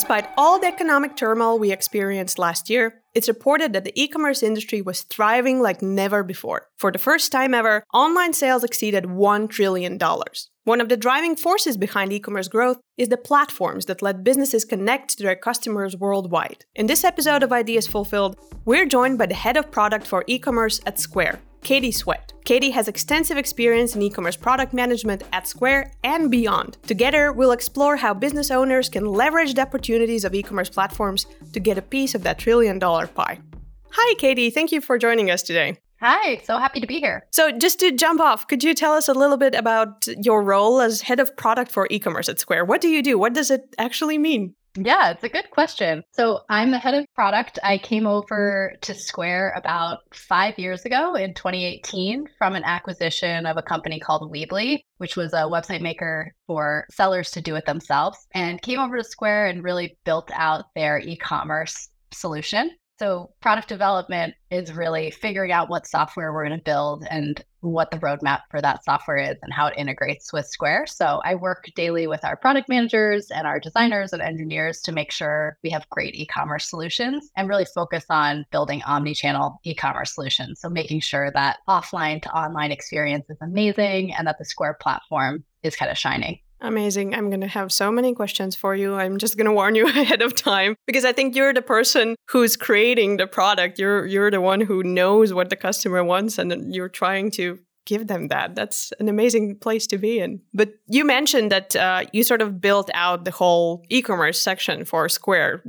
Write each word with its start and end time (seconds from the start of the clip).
Despite 0.00 0.30
all 0.38 0.58
the 0.58 0.66
economic 0.66 1.14
turmoil 1.14 1.58
we 1.58 1.72
experienced 1.72 2.38
last 2.38 2.70
year, 2.70 3.02
it's 3.12 3.28
reported 3.28 3.74
that 3.74 3.84
the 3.84 3.92
e 3.94 4.08
commerce 4.08 4.42
industry 4.42 4.80
was 4.80 5.02
thriving 5.02 5.60
like 5.60 5.82
never 5.82 6.22
before. 6.22 6.68
For 6.78 6.90
the 6.90 6.98
first 6.98 7.30
time 7.30 7.52
ever, 7.52 7.84
online 7.92 8.32
sales 8.32 8.64
exceeded 8.64 9.04
$1 9.04 9.50
trillion. 9.50 9.98
One 10.64 10.80
of 10.80 10.88
the 10.88 10.96
driving 10.96 11.36
forces 11.36 11.76
behind 11.76 12.14
e 12.14 12.18
commerce 12.18 12.48
growth 12.48 12.78
is 12.96 13.10
the 13.10 13.18
platforms 13.18 13.84
that 13.84 14.00
let 14.00 14.24
businesses 14.24 14.64
connect 14.64 15.18
to 15.18 15.22
their 15.22 15.36
customers 15.36 15.94
worldwide. 15.98 16.64
In 16.74 16.86
this 16.86 17.04
episode 17.04 17.42
of 17.42 17.52
Ideas 17.52 17.86
Fulfilled, 17.86 18.38
we're 18.64 18.86
joined 18.86 19.18
by 19.18 19.26
the 19.26 19.34
head 19.34 19.58
of 19.58 19.70
product 19.70 20.06
for 20.06 20.24
e 20.26 20.38
commerce 20.38 20.80
at 20.86 20.98
Square, 20.98 21.42
Katie 21.62 21.92
Swett. 21.92 22.32
Katie 22.44 22.70
has 22.70 22.88
extensive 22.88 23.36
experience 23.36 23.94
in 23.94 24.02
e 24.02 24.10
commerce 24.10 24.36
product 24.36 24.72
management 24.72 25.22
at 25.32 25.46
Square 25.46 25.92
and 26.02 26.30
beyond. 26.30 26.78
Together, 26.86 27.32
we'll 27.32 27.52
explore 27.52 27.96
how 27.96 28.14
business 28.14 28.50
owners 28.50 28.88
can 28.88 29.06
leverage 29.06 29.54
the 29.54 29.62
opportunities 29.62 30.24
of 30.24 30.34
e 30.34 30.42
commerce 30.42 30.70
platforms 30.70 31.26
to 31.52 31.60
get 31.60 31.78
a 31.78 31.82
piece 31.82 32.14
of 32.14 32.22
that 32.22 32.38
trillion 32.38 32.78
dollar 32.78 33.06
pie. 33.06 33.38
Hi, 33.90 34.14
Katie. 34.14 34.50
Thank 34.50 34.72
you 34.72 34.80
for 34.80 34.98
joining 34.98 35.30
us 35.30 35.42
today. 35.42 35.76
Hi, 36.00 36.40
so 36.44 36.56
happy 36.56 36.80
to 36.80 36.86
be 36.86 36.98
here. 36.98 37.26
So, 37.30 37.52
just 37.52 37.78
to 37.80 37.92
jump 37.92 38.20
off, 38.20 38.48
could 38.48 38.64
you 38.64 38.74
tell 38.74 38.94
us 38.94 39.06
a 39.06 39.12
little 39.12 39.36
bit 39.36 39.54
about 39.54 40.08
your 40.22 40.42
role 40.42 40.80
as 40.80 41.02
head 41.02 41.20
of 41.20 41.36
product 41.36 41.70
for 41.70 41.86
e 41.90 41.98
commerce 41.98 42.28
at 42.28 42.40
Square? 42.40 42.64
What 42.64 42.80
do 42.80 42.88
you 42.88 43.02
do? 43.02 43.18
What 43.18 43.34
does 43.34 43.50
it 43.50 43.74
actually 43.76 44.16
mean? 44.16 44.54
Yeah, 44.76 45.10
it's 45.10 45.24
a 45.24 45.28
good 45.28 45.50
question. 45.50 46.04
So 46.12 46.40
I'm 46.48 46.70
the 46.70 46.78
head 46.78 46.94
of 46.94 47.04
product. 47.14 47.58
I 47.62 47.78
came 47.78 48.06
over 48.06 48.72
to 48.82 48.94
Square 48.94 49.54
about 49.56 49.98
five 50.14 50.58
years 50.58 50.84
ago 50.84 51.16
in 51.16 51.34
2018 51.34 52.26
from 52.38 52.54
an 52.54 52.62
acquisition 52.62 53.46
of 53.46 53.56
a 53.56 53.62
company 53.62 53.98
called 53.98 54.32
Weebly, 54.32 54.78
which 54.98 55.16
was 55.16 55.32
a 55.32 55.38
website 55.38 55.80
maker 55.80 56.32
for 56.46 56.86
sellers 56.92 57.32
to 57.32 57.40
do 57.40 57.56
it 57.56 57.66
themselves, 57.66 58.18
and 58.32 58.62
came 58.62 58.78
over 58.78 58.96
to 58.96 59.04
Square 59.04 59.48
and 59.48 59.64
really 59.64 59.98
built 60.04 60.30
out 60.32 60.66
their 60.76 61.00
e 61.00 61.16
commerce 61.16 61.88
solution. 62.12 62.70
So, 63.00 63.30
product 63.40 63.66
development 63.66 64.34
is 64.50 64.74
really 64.74 65.10
figuring 65.10 65.52
out 65.52 65.70
what 65.70 65.86
software 65.86 66.34
we're 66.34 66.46
going 66.46 66.58
to 66.58 66.62
build 66.62 67.02
and 67.08 67.42
what 67.60 67.90
the 67.90 67.96
roadmap 67.96 68.40
for 68.50 68.60
that 68.60 68.84
software 68.84 69.16
is 69.16 69.38
and 69.40 69.54
how 69.54 69.68
it 69.68 69.78
integrates 69.78 70.34
with 70.34 70.44
Square. 70.44 70.88
So, 70.88 71.22
I 71.24 71.34
work 71.34 71.70
daily 71.74 72.06
with 72.06 72.22
our 72.26 72.36
product 72.36 72.68
managers 72.68 73.30
and 73.30 73.46
our 73.46 73.58
designers 73.58 74.12
and 74.12 74.20
engineers 74.20 74.82
to 74.82 74.92
make 74.92 75.12
sure 75.12 75.56
we 75.64 75.70
have 75.70 75.88
great 75.88 76.14
e 76.14 76.26
commerce 76.26 76.68
solutions 76.68 77.30
and 77.36 77.48
really 77.48 77.64
focus 77.64 78.04
on 78.10 78.44
building 78.52 78.82
omni 78.82 79.14
channel 79.14 79.58
e 79.64 79.74
commerce 79.74 80.14
solutions. 80.14 80.60
So, 80.60 80.68
making 80.68 81.00
sure 81.00 81.30
that 81.30 81.60
offline 81.66 82.20
to 82.20 82.36
online 82.36 82.70
experience 82.70 83.24
is 83.30 83.38
amazing 83.40 84.12
and 84.12 84.26
that 84.26 84.36
the 84.38 84.44
Square 84.44 84.76
platform 84.78 85.42
is 85.62 85.74
kind 85.74 85.90
of 85.90 85.96
shining. 85.96 86.38
Amazing. 86.62 87.14
I'm 87.14 87.30
going 87.30 87.40
to 87.40 87.46
have 87.46 87.72
so 87.72 87.90
many 87.90 88.12
questions 88.14 88.54
for 88.54 88.74
you. 88.74 88.94
I'm 88.94 89.16
just 89.18 89.36
going 89.36 89.46
to 89.46 89.52
warn 89.52 89.74
you 89.74 89.86
ahead 89.88 90.22
of 90.22 90.34
time 90.34 90.76
because 90.86 91.04
I 91.04 91.12
think 91.12 91.34
you're 91.34 91.54
the 91.54 91.62
person 91.62 92.16
who's 92.28 92.56
creating 92.56 93.16
the 93.16 93.26
product. 93.26 93.78
You're 93.78 94.06
you're 94.06 94.30
the 94.30 94.40
one 94.40 94.60
who 94.60 94.82
knows 94.82 95.32
what 95.32 95.48
the 95.48 95.56
customer 95.56 96.04
wants 96.04 96.38
and 96.38 96.74
you're 96.74 96.88
trying 96.88 97.30
to 97.32 97.58
give 97.86 98.06
them 98.06 98.28
that. 98.28 98.54
That's 98.54 98.92
an 99.00 99.08
amazing 99.08 99.56
place 99.56 99.86
to 99.88 99.98
be 99.98 100.20
in. 100.20 100.40
But 100.52 100.74
you 100.86 101.04
mentioned 101.04 101.50
that 101.50 101.74
uh, 101.74 102.04
you 102.12 102.22
sort 102.22 102.42
of 102.42 102.60
built 102.60 102.90
out 102.94 103.24
the 103.24 103.30
whole 103.30 103.84
e-commerce 103.88 104.40
section 104.40 104.84
for 104.84 105.08
Square. 105.08 105.64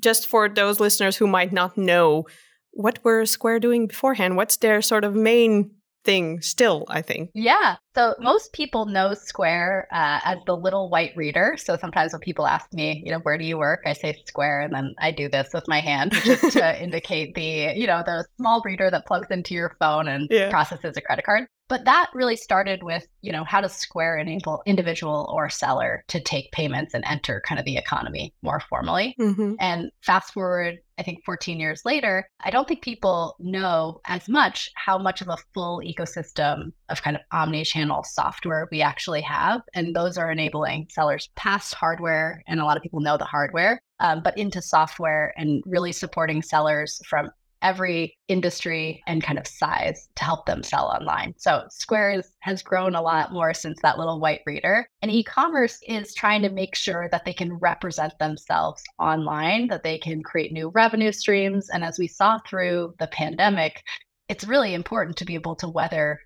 Just 0.00 0.28
for 0.28 0.48
those 0.48 0.80
listeners 0.80 1.16
who 1.16 1.26
might 1.26 1.52
not 1.52 1.76
know, 1.76 2.26
what 2.72 3.00
were 3.04 3.26
Square 3.26 3.60
doing 3.60 3.86
beforehand? 3.88 4.36
What's 4.36 4.56
their 4.58 4.80
sort 4.80 5.04
of 5.04 5.14
main 5.14 5.72
thing 6.04 6.40
still, 6.40 6.84
I 6.88 7.02
think. 7.02 7.30
Yeah. 7.34 7.76
So 7.94 8.14
most 8.20 8.52
people 8.52 8.86
know 8.86 9.14
Square 9.14 9.88
uh, 9.92 10.20
as 10.24 10.38
the 10.46 10.56
little 10.56 10.88
white 10.90 11.12
reader. 11.16 11.56
So 11.58 11.76
sometimes 11.76 12.12
when 12.12 12.20
people 12.20 12.46
ask 12.46 12.72
me, 12.72 13.02
you 13.04 13.10
know, 13.10 13.18
where 13.20 13.38
do 13.38 13.44
you 13.44 13.58
work? 13.58 13.82
I 13.84 13.92
say 13.92 14.22
Square, 14.26 14.62
and 14.62 14.74
then 14.74 14.94
I 14.98 15.10
do 15.10 15.28
this 15.28 15.50
with 15.52 15.66
my 15.68 15.80
hand, 15.80 16.12
just 16.12 16.52
to 16.52 16.82
indicate 16.82 17.34
the, 17.34 17.74
you 17.76 17.86
know, 17.86 18.02
the 18.04 18.24
small 18.36 18.62
reader 18.64 18.90
that 18.90 19.06
plugs 19.06 19.28
into 19.30 19.54
your 19.54 19.76
phone 19.78 20.08
and 20.08 20.28
yeah. 20.30 20.50
processes 20.50 20.96
a 20.96 21.00
credit 21.00 21.24
card. 21.24 21.48
But 21.68 21.84
that 21.84 22.10
really 22.14 22.36
started 22.36 22.82
with, 22.82 23.06
you 23.20 23.30
know, 23.30 23.44
how 23.44 23.60
does 23.60 23.74
Square 23.74 24.18
enable 24.18 24.62
individual 24.66 25.30
or 25.32 25.50
seller 25.50 26.04
to 26.08 26.20
take 26.20 26.50
payments 26.52 26.94
and 26.94 27.04
enter 27.06 27.42
kind 27.46 27.58
of 27.58 27.64
the 27.64 27.76
economy 27.76 28.34
more 28.42 28.60
formally? 28.60 29.14
Mm-hmm. 29.20 29.54
And 29.60 29.90
fast 30.02 30.32
forward, 30.32 30.78
I 30.98 31.02
think 31.02 31.24
14 31.24 31.60
years 31.60 31.82
later, 31.84 32.28
I 32.40 32.50
don't 32.50 32.66
think 32.66 32.82
people 32.82 33.36
know 33.38 34.00
as 34.06 34.28
much 34.28 34.70
how 34.74 34.98
much 34.98 35.20
of 35.20 35.28
a 35.28 35.36
full 35.54 35.80
ecosystem 35.84 36.72
of 36.88 37.02
kind 37.02 37.16
of 37.16 37.22
omni 37.30 37.64
channel 37.64 38.02
software 38.02 38.66
we 38.72 38.82
actually 38.82 39.20
have. 39.20 39.60
And 39.74 39.94
those 39.94 40.18
are 40.18 40.30
enabling 40.30 40.88
sellers 40.90 41.28
past 41.36 41.74
hardware. 41.74 42.42
And 42.48 42.60
a 42.60 42.64
lot 42.64 42.76
of 42.76 42.82
people 42.82 43.00
know 43.00 43.16
the 43.16 43.24
hardware, 43.24 43.80
um, 44.00 44.22
but 44.22 44.36
into 44.36 44.60
software 44.60 45.34
and 45.36 45.62
really 45.66 45.92
supporting 45.92 46.42
sellers 46.42 47.00
from 47.06 47.30
every 47.62 48.16
industry 48.28 49.02
and 49.06 49.22
kind 49.22 49.38
of 49.38 49.46
size 49.46 50.08
to 50.16 50.24
help 50.24 50.46
them 50.46 50.62
sell 50.62 50.86
online. 50.86 51.34
So 51.36 51.64
Square 51.70 52.12
is, 52.12 52.32
has 52.40 52.62
grown 52.62 52.94
a 52.94 53.02
lot 53.02 53.32
more 53.32 53.54
since 53.54 53.80
that 53.82 53.98
little 53.98 54.20
white 54.20 54.42
reader. 54.46 54.88
And 55.02 55.10
e-commerce 55.10 55.80
is 55.86 56.14
trying 56.14 56.42
to 56.42 56.50
make 56.50 56.74
sure 56.74 57.08
that 57.10 57.24
they 57.24 57.32
can 57.32 57.54
represent 57.54 58.18
themselves 58.18 58.82
online, 58.98 59.68
that 59.68 59.82
they 59.82 59.98
can 59.98 60.22
create 60.22 60.52
new 60.52 60.68
revenue 60.68 61.12
streams. 61.12 61.68
And 61.70 61.84
as 61.84 61.98
we 61.98 62.06
saw 62.06 62.38
through 62.46 62.94
the 62.98 63.08
pandemic, 63.08 63.82
it's 64.28 64.46
really 64.46 64.74
important 64.74 65.16
to 65.16 65.24
be 65.24 65.34
able 65.34 65.56
to 65.56 65.68
weather 65.68 66.20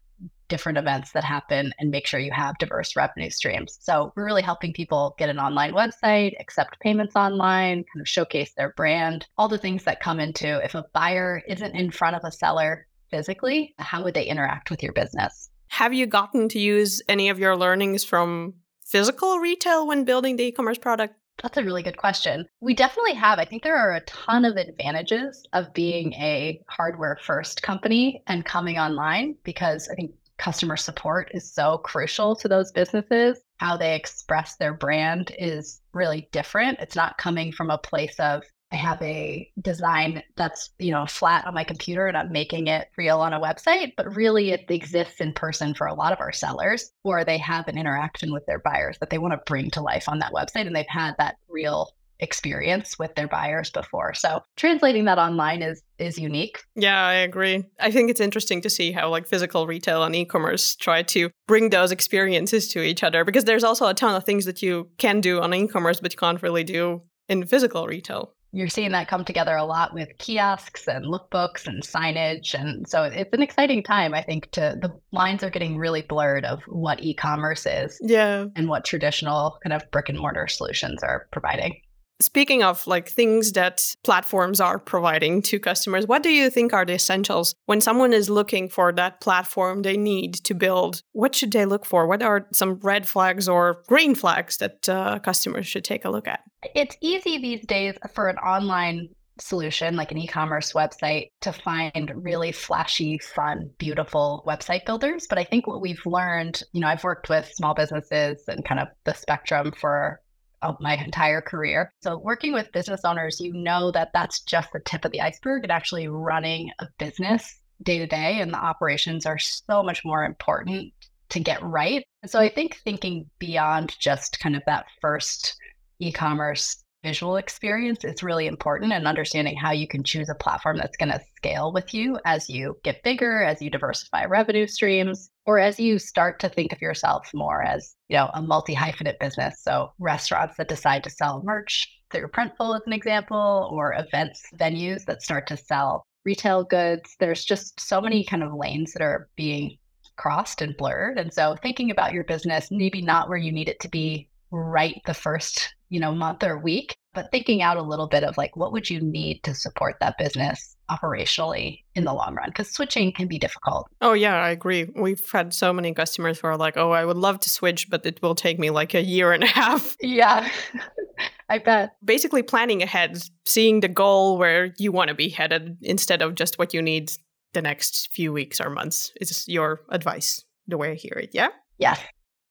different 0.53 0.77
events 0.77 1.13
that 1.13 1.25
happen 1.25 1.73
and 1.79 1.91
make 1.91 2.07
sure 2.07 2.21
you 2.21 2.31
have 2.31 2.59
diverse 2.59 2.95
revenue 2.95 3.31
streams. 3.31 3.79
So 3.81 4.13
we're 4.15 4.27
really 4.27 4.43
helping 4.43 4.75
people 4.75 5.15
get 5.19 5.31
an 5.31 5.39
online 5.39 5.73
website, 5.73 6.39
accept 6.39 6.79
payments 6.81 7.17
online, 7.17 7.85
kind 7.91 8.03
of 8.03 8.07
showcase 8.07 8.53
their 8.55 8.75
brand, 8.77 9.27
all 9.39 9.49
the 9.49 9.57
things 9.57 9.85
that 9.85 10.01
come 10.01 10.21
into 10.21 10.63
if 10.63 10.75
a 10.75 10.85
buyer 10.93 11.43
isn't 11.49 11.75
in 11.75 11.91
front 11.91 12.17
of 12.17 12.23
a 12.23 12.31
seller 12.31 12.87
physically, 13.11 13.75
how 13.79 14.05
would 14.05 14.13
they 14.13 14.27
interact 14.27 14.71
with 14.71 14.83
your 14.83 14.93
business? 14.93 15.49
Have 15.69 15.95
you 15.95 16.05
gotten 16.05 16.51
to 16.51 16.59
use 16.59 17.01
any 17.09 17.31
of 17.31 17.39
your 17.39 17.57
learnings 17.57 18.05
from 18.05 18.53
physical 18.85 19.39
retail 19.39 19.87
when 19.87 20.05
building 20.05 20.37
the 20.37 20.45
e-commerce 20.45 20.77
product? 20.77 21.15
That's 21.43 21.57
a 21.57 21.65
really 21.65 21.83
good 21.83 21.97
question. 21.97 22.47
We 22.61 22.75
definitely 22.75 23.15
have. 23.15 23.39
I 23.39 23.47
think 23.47 23.63
there 23.63 23.79
are 23.79 23.95
a 23.95 24.05
ton 24.05 24.45
of 24.45 24.57
advantages 24.57 25.47
of 25.55 25.73
being 25.73 26.13
a 26.13 26.61
hardware 26.69 27.19
first 27.23 27.63
company 27.63 28.23
and 28.27 28.45
coming 28.45 28.79
online 28.79 29.37
because 29.43 29.89
I 29.91 29.95
think 29.95 30.13
customer 30.43 30.77
support 30.77 31.31
is 31.33 31.49
so 31.49 31.79
crucial 31.79 32.35
to 32.35 32.49
those 32.49 32.73
businesses. 32.73 33.39
How 33.59 33.77
they 33.77 33.95
express 33.95 34.57
their 34.57 34.75
brand 34.75 35.31
is 35.39 35.81
really 35.95 36.29
different. 36.33 36.81
It's 36.81 36.97
not 36.97 37.17
coming 37.17 37.53
from 37.53 37.71
a 37.71 37.79
place 37.79 38.19
of, 38.19 38.43
I 38.73 38.77
have 38.77 39.01
a 39.03 39.49
design 39.61 40.21
that's, 40.37 40.71
you 40.81 40.91
know, 40.91 41.07
flat 41.07 41.47
on 41.47 41.55
my 41.55 41.63
computer 41.63 42.09
and 42.09 42.17
I'm 42.17 42.33
making 42.33 42.67
it 42.67 42.89
real 42.97 43.21
on 43.21 43.33
a 43.33 43.41
website, 43.41 43.93
but 43.97 44.17
really 44.17 44.51
it 44.51 44.69
exists 44.69 45.21
in 45.21 45.33
person 45.33 45.75
for 45.75 45.87
a 45.87 45.95
lot 45.95 46.13
of 46.13 46.21
our 46.21 46.33
sellers 46.33 46.91
or 47.05 47.23
they 47.23 47.39
have 47.39 47.69
an 47.69 47.79
interaction 47.79 48.33
with 48.33 48.45
their 48.47 48.59
buyers 48.59 48.99
that 48.99 49.11
they 49.11 49.19
want 49.19 49.35
to 49.35 49.41
bring 49.47 49.71
to 49.73 49.81
life 49.81 50.09
on 50.09 50.19
that 50.19 50.33
website 50.33 50.67
and 50.67 50.75
they've 50.75 50.87
had 50.89 51.15
that 51.19 51.37
real 51.49 51.93
experience 52.23 52.99
with 52.99 53.15
their 53.15 53.29
buyers 53.29 53.71
before. 53.71 54.15
So 54.15 54.41
translating 54.57 55.05
that 55.05 55.19
online 55.19 55.61
is 55.63 55.83
is 55.99 56.19
unique. 56.19 56.59
Yeah, 56.75 57.07
I 57.07 57.15
agree. 57.15 57.65
I 57.79 57.91
think 57.91 58.11
it's 58.11 58.21
interesting 58.21 58.61
to 58.63 58.71
see 58.71 58.93
how 58.93 59.09
like 59.09 59.27
physical 59.27 59.67
retail 59.67 60.03
and 60.03 60.17
e-commerce 60.17 60.75
try 60.75 61.03
to 61.05 61.31
bring 61.47 61.71
those 61.71 61.93
experiences 61.93 62.69
to 62.73 62.83
each 62.83 63.05
other 63.05 63.25
because 63.25 63.45
there's 63.45 63.65
also 63.65 63.87
a 63.87 63.95
ton 63.95 64.15
of 64.15 64.25
things 64.25 64.45
that 64.47 64.63
you 64.63 64.89
can 64.99 65.21
do 65.21 65.41
on 65.41 65.55
e-commerce 65.55 66.01
but 66.01 66.13
you 66.13 66.19
can't 66.19 66.43
really 66.43 66.65
do 66.65 67.03
in 67.29 67.47
physical 67.47 67.87
retail. 67.87 68.35
You're 68.55 68.69
seeing 68.69 68.93
that 68.93 69.09
come 69.09 69.25
together 69.25 69.57
a 69.57 69.65
lot 69.65 69.95
with 69.95 70.11
kiosks 70.19 70.87
and 70.87 71.07
lookbooks 71.07 71.67
and 71.67 71.83
signage. 71.83 72.53
And 72.53 72.87
so 72.87 73.05
it's 73.05 73.33
an 73.33 73.43
exciting 73.43 73.83
time, 73.83 74.13
I 74.13 74.23
think, 74.23 74.51
to 74.51 74.77
the 74.79 74.93
lines 75.11 75.43
are 75.43 75.49
getting 75.49 75.79
really 75.79 76.03
blurred 76.03 76.45
of 76.45 76.61
what 76.67 77.03
e 77.03 77.15
commerce 77.15 77.65
is. 77.65 77.99
Yeah. 78.03 78.45
And 78.55 78.69
what 78.69 78.85
traditional 78.85 79.59
kind 79.63 79.73
of 79.73 79.91
brick 79.91 80.11
and 80.11 80.19
mortar 80.19 80.49
solutions 80.49 81.03
are 81.03 81.29
providing. 81.33 81.81
Speaking 82.23 82.63
of 82.63 82.87
like 82.87 83.09
things 83.09 83.53
that 83.53 83.97
platforms 84.05 84.61
are 84.61 84.79
providing 84.79 85.43
to 85.43 85.59
customers, 85.59 86.07
what 86.07 86.23
do 86.23 86.31
you 86.31 86.51
think 86.51 86.73
are 86.73 86.85
the 86.85 86.95
essentials 86.95 87.55
when 87.67 87.81
someone 87.81 88.13
is 88.13 88.31
looking 88.31 88.69
for 88.69 88.93
that 88.93 89.21
platform 89.21 89.83
they 89.83 89.97
need 89.97 90.35
to 90.45 90.55
build? 90.55 91.03
What 91.13 91.35
should 91.35 91.51
they 91.51 91.67
look 91.67 91.85
for? 91.85 92.07
What 92.07 92.23
are 92.23 92.47
some 92.53 92.75
red 92.75 93.09
flags 93.09 93.49
or 93.49 93.83
green 93.89 94.15
flags 94.15 94.59
that 94.59 94.89
uh, 94.89 95.19
customers 95.19 95.67
should 95.67 95.85
take 95.85 96.05
a 96.05 96.11
look 96.11 96.29
at? 96.29 96.41
It's 96.77 96.97
easy 97.01 97.39
these 97.39 97.67
days 97.67 97.97
for 98.15 98.29
an 98.29 98.37
online 98.37 99.09
solution 99.41 99.97
like 99.97 100.13
an 100.13 100.19
e-commerce 100.19 100.73
website 100.73 101.31
to 101.41 101.53
find 101.53 102.13
really 102.15 102.53
flashy 102.53 103.19
fun 103.19 103.71
beautiful 103.79 104.45
website 104.47 104.85
builders 104.85 105.27
but 105.27 105.39
i 105.39 105.45
think 105.45 105.67
what 105.67 105.81
we've 105.81 106.05
learned 106.05 106.63
you 106.73 106.81
know 106.81 106.87
i've 106.87 107.03
worked 107.03 107.31
with 107.31 107.51
small 107.55 107.75
businesses 107.75 108.45
and 108.47 108.65
kind 108.65 108.79
of 108.79 108.89
the 109.05 109.15
spectrum 109.15 109.73
for 109.73 110.21
of 110.63 110.77
my 110.81 110.97
entire 110.97 111.41
career. 111.41 111.93
So, 112.03 112.19
working 112.19 112.53
with 112.53 112.73
business 112.73 113.03
owners, 113.05 113.41
you 113.41 113.53
know 113.53 113.91
that 113.93 114.11
that's 114.13 114.41
just 114.43 114.73
the 114.73 114.81
tip 114.81 115.05
of 115.05 115.13
the 115.13 115.21
iceberg 115.21 115.65
and 115.65 115.73
actually 115.73 116.09
running 116.09 116.71
a 116.79 116.87
business 116.99 117.61
day 117.83 117.99
to 117.99 118.07
day. 118.07 118.41
And 118.41 118.53
the 118.53 118.59
operations 118.59 119.27
are 119.27 119.39
so 119.39 119.83
much 119.83 120.05
more 120.05 120.25
important 120.25 120.93
to 121.31 121.41
get 121.41 121.63
right. 121.63 122.05
And 122.23 122.31
so, 122.31 122.39
I 122.39 122.49
think 122.49 122.77
thinking 122.85 123.29
beyond 123.39 123.95
just 123.99 124.41
kind 124.41 124.57
of 124.57 124.63
that 124.67 124.87
first 125.01 125.57
e 125.99 126.13
commerce 126.13 126.83
visual 127.03 127.37
experience 127.37 128.05
is 128.05 128.23
really 128.23 128.47
important 128.47 128.93
and 128.93 129.09
understanding 129.09 129.57
how 129.57 129.73
you 129.73 129.89
can 129.89 130.05
choose 130.05 130.29
a 130.29 130.35
platform 130.37 130.77
that's 130.77 130.97
going 130.97 131.11
to 131.11 131.21
scale 131.37 131.73
with 131.73 131.93
you 131.93 132.19
as 132.25 132.49
you 132.49 132.77
get 132.85 133.03
bigger, 133.03 133.43
as 133.43 133.61
you 133.61 133.71
diversify 133.71 134.25
revenue 134.25 134.67
streams, 134.67 135.31
or 135.47 135.59
as 135.59 135.81
you 135.81 135.99
start 135.99 136.39
to 136.41 136.49
think 136.49 136.73
of 136.73 136.81
yourself 136.81 137.29
more 137.35 137.63
as, 137.63 137.95
you 138.09 138.17
know, 138.17 138.31
a 138.35 138.43
multi-hyphenate 138.43 139.19
business. 139.19 139.63
So 139.63 139.93
restaurants 139.99 140.57
that 140.57 140.69
decide 140.69 141.05
to 141.05 141.11
sell 141.11 141.43
merch 141.45 141.89
through 142.11 142.29
Printful 142.29 142.77
as 142.77 142.83
an 142.87 142.93
example, 142.93 143.71
or 143.73 143.95
events 143.95 144.45
venues 144.57 145.05
that 145.07 145.23
start 145.23 145.47
to 145.49 145.57
sell 145.57 146.07
retail 146.25 146.63
goods. 146.63 147.17
There's 147.19 147.45
just 147.45 147.81
so 147.81 148.01
many 148.01 148.25
kind 148.25 148.43
of 148.43 148.55
lanes 148.55 148.93
that 148.93 149.03
are 149.03 149.29
being 149.37 149.79
crossed 150.17 150.63
and 150.63 150.77
blurred. 150.77 151.19
And 151.19 151.33
so 151.33 151.57
thinking 151.63 151.91
about 151.91 152.13
your 152.13 152.25
business, 152.25 152.69
maybe 152.71 153.01
not 153.01 153.29
where 153.29 153.39
you 153.39 153.51
need 153.51 153.69
it 153.69 153.81
to 153.81 153.89
be 153.89 154.29
right 154.53 155.01
the 155.07 155.15
first 155.15 155.75
you 155.89 155.99
know 155.99 156.15
month 156.15 156.45
or 156.45 156.59
week 156.59 156.95
but 157.15 157.31
thinking 157.31 157.63
out 157.63 157.77
a 157.77 157.83
little 157.83 158.07
bit 158.07 158.25
of 158.25 158.37
like 158.37 158.57
what 158.57 158.73
would 158.73 158.89
you 158.89 159.01
need 159.01 159.43
to 159.43 159.55
support 159.55 159.97
that 160.01 160.17
business 160.19 160.77
operationally 160.91 161.83
in 161.95 162.05
the 162.05 162.13
long 162.13 162.35
run? 162.35 162.49
Because 162.49 162.71
switching 162.71 163.13
can 163.13 163.29
be 163.29 163.39
difficult. 163.39 163.89
Oh 164.01 164.13
yeah 164.13 164.35
i 164.43 164.51
agree. 164.51 164.91
We've 164.95 165.31
had 165.31 165.55
so 165.55 165.73
many 165.73 165.93
customers 165.95 166.41
who 166.41 166.47
are 166.49 166.57
like 166.57 166.77
oh 166.77 166.91
i 166.91 167.05
would 167.05 167.17
love 167.17 167.41
to 167.41 167.51
switch 167.51 167.91
but 167.91 168.05
it 168.07 168.21
will 168.23 168.35
take 168.35 168.59
me 168.59 168.71
like 168.71 168.95
a 168.95 169.03
year 169.03 169.33
and 169.33 169.45
a 169.45 169.49
half. 169.49 169.97
Yeah. 170.01 170.49
I 171.49 171.59
bet. 171.59 171.93
Basically 172.05 172.43
planning 172.43 172.83
ahead 172.83 173.23
seeing 173.47 173.81
the 173.81 173.89
goal 173.89 174.39
where 174.39 174.73
you 174.79 174.93
want 174.93 175.09
to 175.09 175.15
be 175.15 175.29
headed 175.29 175.77
instead 175.83 176.23
of 176.23 176.35
just 176.35 176.59
what 176.59 176.73
you 176.73 176.81
need 176.81 177.13
the 177.53 177.63
next 177.63 178.09
few 178.13 178.33
weeks 178.33 178.61
or 178.61 178.71
months 178.71 179.13
is 179.21 179.47
your 179.47 179.81
advice 179.91 180.43
the 180.69 180.79
way 180.79 180.93
i 180.93 180.95
hear 180.95 181.19
it 181.19 181.31
yeah? 181.33 181.49
Yes 181.79 182.01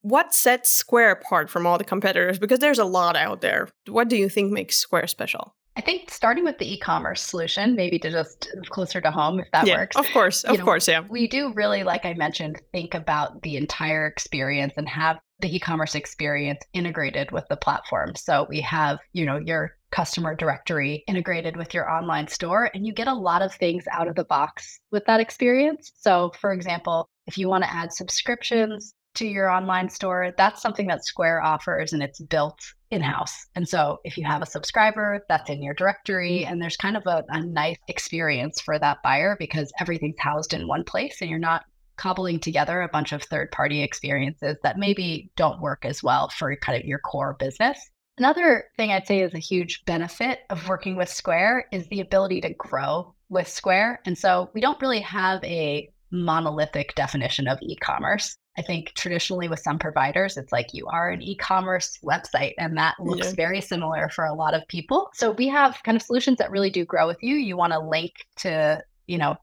what 0.01 0.33
sets 0.33 0.71
Square 0.71 1.11
apart 1.11 1.49
from 1.49 1.65
all 1.65 1.77
the 1.77 1.83
competitors? 1.83 2.39
Because 2.39 2.59
there's 2.59 2.79
a 2.79 2.85
lot 2.85 3.15
out 3.15 3.41
there. 3.41 3.69
What 3.87 4.09
do 4.09 4.17
you 4.17 4.29
think 4.29 4.51
makes 4.51 4.77
Square 4.77 5.07
special? 5.07 5.55
I 5.77 5.81
think 5.81 6.11
starting 6.11 6.43
with 6.43 6.57
the 6.57 6.71
e-commerce 6.73 7.21
solution, 7.21 7.75
maybe 7.75 7.97
to 7.99 8.11
just 8.11 8.49
closer 8.69 8.99
to 8.99 9.09
home, 9.09 9.39
if 9.39 9.49
that 9.51 9.65
yeah, 9.65 9.77
works. 9.77 9.95
Of 9.95 10.05
course, 10.11 10.43
of 10.43 10.57
you 10.57 10.63
course, 10.63 10.87
know, 10.87 10.93
yeah. 10.95 11.03
We 11.09 11.27
do 11.27 11.53
really, 11.53 11.83
like 11.83 12.05
I 12.05 12.13
mentioned, 12.13 12.61
think 12.73 12.93
about 12.93 13.41
the 13.41 13.55
entire 13.55 14.05
experience 14.05 14.73
and 14.75 14.87
have 14.89 15.19
the 15.39 15.55
e-commerce 15.55 15.95
experience 15.95 16.61
integrated 16.73 17.31
with 17.31 17.47
the 17.49 17.55
platform. 17.55 18.15
So 18.15 18.45
we 18.49 18.59
have, 18.61 18.99
you 19.13 19.25
know, 19.25 19.37
your 19.37 19.71
customer 19.91 20.35
directory 20.35 21.03
integrated 21.07 21.55
with 21.55 21.73
your 21.73 21.89
online 21.89 22.27
store, 22.27 22.69
and 22.73 22.85
you 22.85 22.93
get 22.93 23.07
a 23.07 23.13
lot 23.13 23.41
of 23.41 23.53
things 23.53 23.85
out 23.91 24.07
of 24.07 24.15
the 24.15 24.25
box 24.25 24.79
with 24.91 25.05
that 25.05 25.21
experience. 25.21 25.91
So, 25.95 26.31
for 26.39 26.51
example, 26.51 27.09
if 27.27 27.37
you 27.37 27.47
want 27.47 27.63
to 27.63 27.73
add 27.73 27.93
subscriptions, 27.93 28.93
to 29.15 29.25
your 29.25 29.49
online 29.49 29.89
store, 29.89 30.33
that's 30.37 30.61
something 30.61 30.87
that 30.87 31.05
Square 31.05 31.43
offers 31.43 31.93
and 31.93 32.01
it's 32.01 32.19
built 32.19 32.59
in 32.91 33.01
house. 33.01 33.47
And 33.55 33.67
so 33.67 33.99
if 34.03 34.17
you 34.17 34.25
have 34.25 34.41
a 34.41 34.45
subscriber, 34.45 35.25
that's 35.29 35.49
in 35.49 35.63
your 35.63 35.73
directory. 35.73 36.43
Mm. 36.45 36.51
And 36.51 36.61
there's 36.61 36.77
kind 36.77 36.97
of 36.97 37.03
a, 37.05 37.23
a, 37.29 37.41
nice 37.41 37.77
experience 37.87 38.61
for 38.61 38.77
that 38.79 39.01
buyer 39.03 39.35
because 39.39 39.71
everything's 39.79 40.19
housed 40.19 40.53
in 40.53 40.67
one 40.67 40.83
place 40.83 41.17
and 41.21 41.29
you're 41.29 41.39
not 41.39 41.65
cobbling 41.97 42.39
together 42.39 42.81
a 42.81 42.89
bunch 42.89 43.11
of 43.11 43.23
third 43.23 43.51
party 43.51 43.81
experiences 43.81 44.57
that 44.63 44.77
maybe 44.77 45.31
don't 45.35 45.61
work 45.61 45.85
as 45.85 46.01
well 46.01 46.29
for 46.29 46.55
kind 46.57 46.79
of 46.79 46.87
your 46.87 46.99
core 46.99 47.35
business. 47.39 47.77
Another 48.17 48.65
thing 48.77 48.91
I'd 48.91 49.07
say 49.07 49.21
is 49.21 49.33
a 49.33 49.39
huge 49.39 49.83
benefit 49.85 50.39
of 50.49 50.67
working 50.67 50.95
with 50.95 51.09
Square 51.09 51.67
is 51.71 51.87
the 51.87 52.01
ability 52.01 52.41
to 52.41 52.53
grow 52.53 53.13
with 53.29 53.47
Square. 53.47 54.01
And 54.05 54.17
so 54.17 54.49
we 54.53 54.61
don't 54.61 54.81
really 54.81 54.99
have 54.99 55.43
a 55.43 55.89
monolithic 56.11 56.93
definition 56.95 57.47
of 57.47 57.57
e 57.61 57.75
commerce. 57.77 58.35
I 58.57 58.61
think 58.61 58.93
traditionally 58.95 59.47
with 59.47 59.59
some 59.59 59.79
providers, 59.79 60.35
it's 60.35 60.51
like 60.51 60.73
you 60.73 60.85
are 60.87 61.09
an 61.09 61.21
e 61.21 61.35
commerce 61.35 61.97
website, 62.03 62.53
and 62.57 62.77
that 62.77 62.95
looks 62.99 63.27
yeah. 63.27 63.35
very 63.35 63.61
similar 63.61 64.09
for 64.09 64.25
a 64.25 64.33
lot 64.33 64.53
of 64.53 64.67
people. 64.67 65.09
So 65.13 65.31
we 65.31 65.47
have 65.47 65.81
kind 65.83 65.95
of 65.95 66.01
solutions 66.01 66.37
that 66.37 66.51
really 66.51 66.69
do 66.69 66.83
grow 66.83 67.07
with 67.07 67.21
you. 67.21 67.35
You 67.35 67.55
want 67.55 67.73
a 67.73 67.79
link 67.79 68.11
to, 68.37 68.83
you 69.07 69.17
know, 69.17 69.37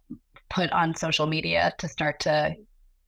put 0.51 0.71
on 0.73 0.95
social 0.95 1.27
media 1.27 1.73
to 1.79 1.89
start 1.89 2.21
to 2.21 2.55